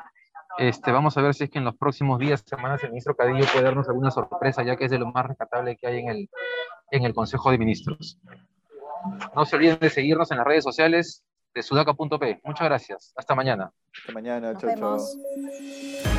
Este, 0.58 0.92
vamos 0.92 1.16
a 1.16 1.22
ver 1.22 1.32
si 1.32 1.44
es 1.44 1.50
que 1.50 1.58
en 1.58 1.64
los 1.64 1.76
próximos 1.76 2.18
días, 2.18 2.44
semanas, 2.44 2.84
el 2.84 2.90
ministro 2.90 3.16
Cadillo 3.16 3.46
puede 3.50 3.64
darnos 3.64 3.88
alguna 3.88 4.10
sorpresa, 4.10 4.62
ya 4.62 4.76
que 4.76 4.84
es 4.84 4.90
de 4.90 4.98
lo 4.98 5.06
más 5.06 5.26
rescatable 5.26 5.76
que 5.76 5.86
hay 5.86 6.00
en 6.00 6.08
el, 6.08 6.30
en 6.90 7.04
el 7.04 7.14
Consejo 7.14 7.50
de 7.50 7.56
Ministros. 7.56 8.18
No 9.34 9.46
se 9.46 9.56
olviden 9.56 9.78
de 9.78 9.88
seguirnos 9.88 10.30
en 10.30 10.36
las 10.36 10.46
redes 10.46 10.64
sociales 10.64 11.24
de 11.54 11.62
sudaca.p. 11.62 12.40
Muchas 12.44 12.64
gracias. 12.64 13.12
Hasta 13.16 13.34
mañana. 13.34 13.72
Hasta 13.96 14.12
mañana. 14.12 14.56
Chao, 14.56 14.70
chao. 14.76 16.12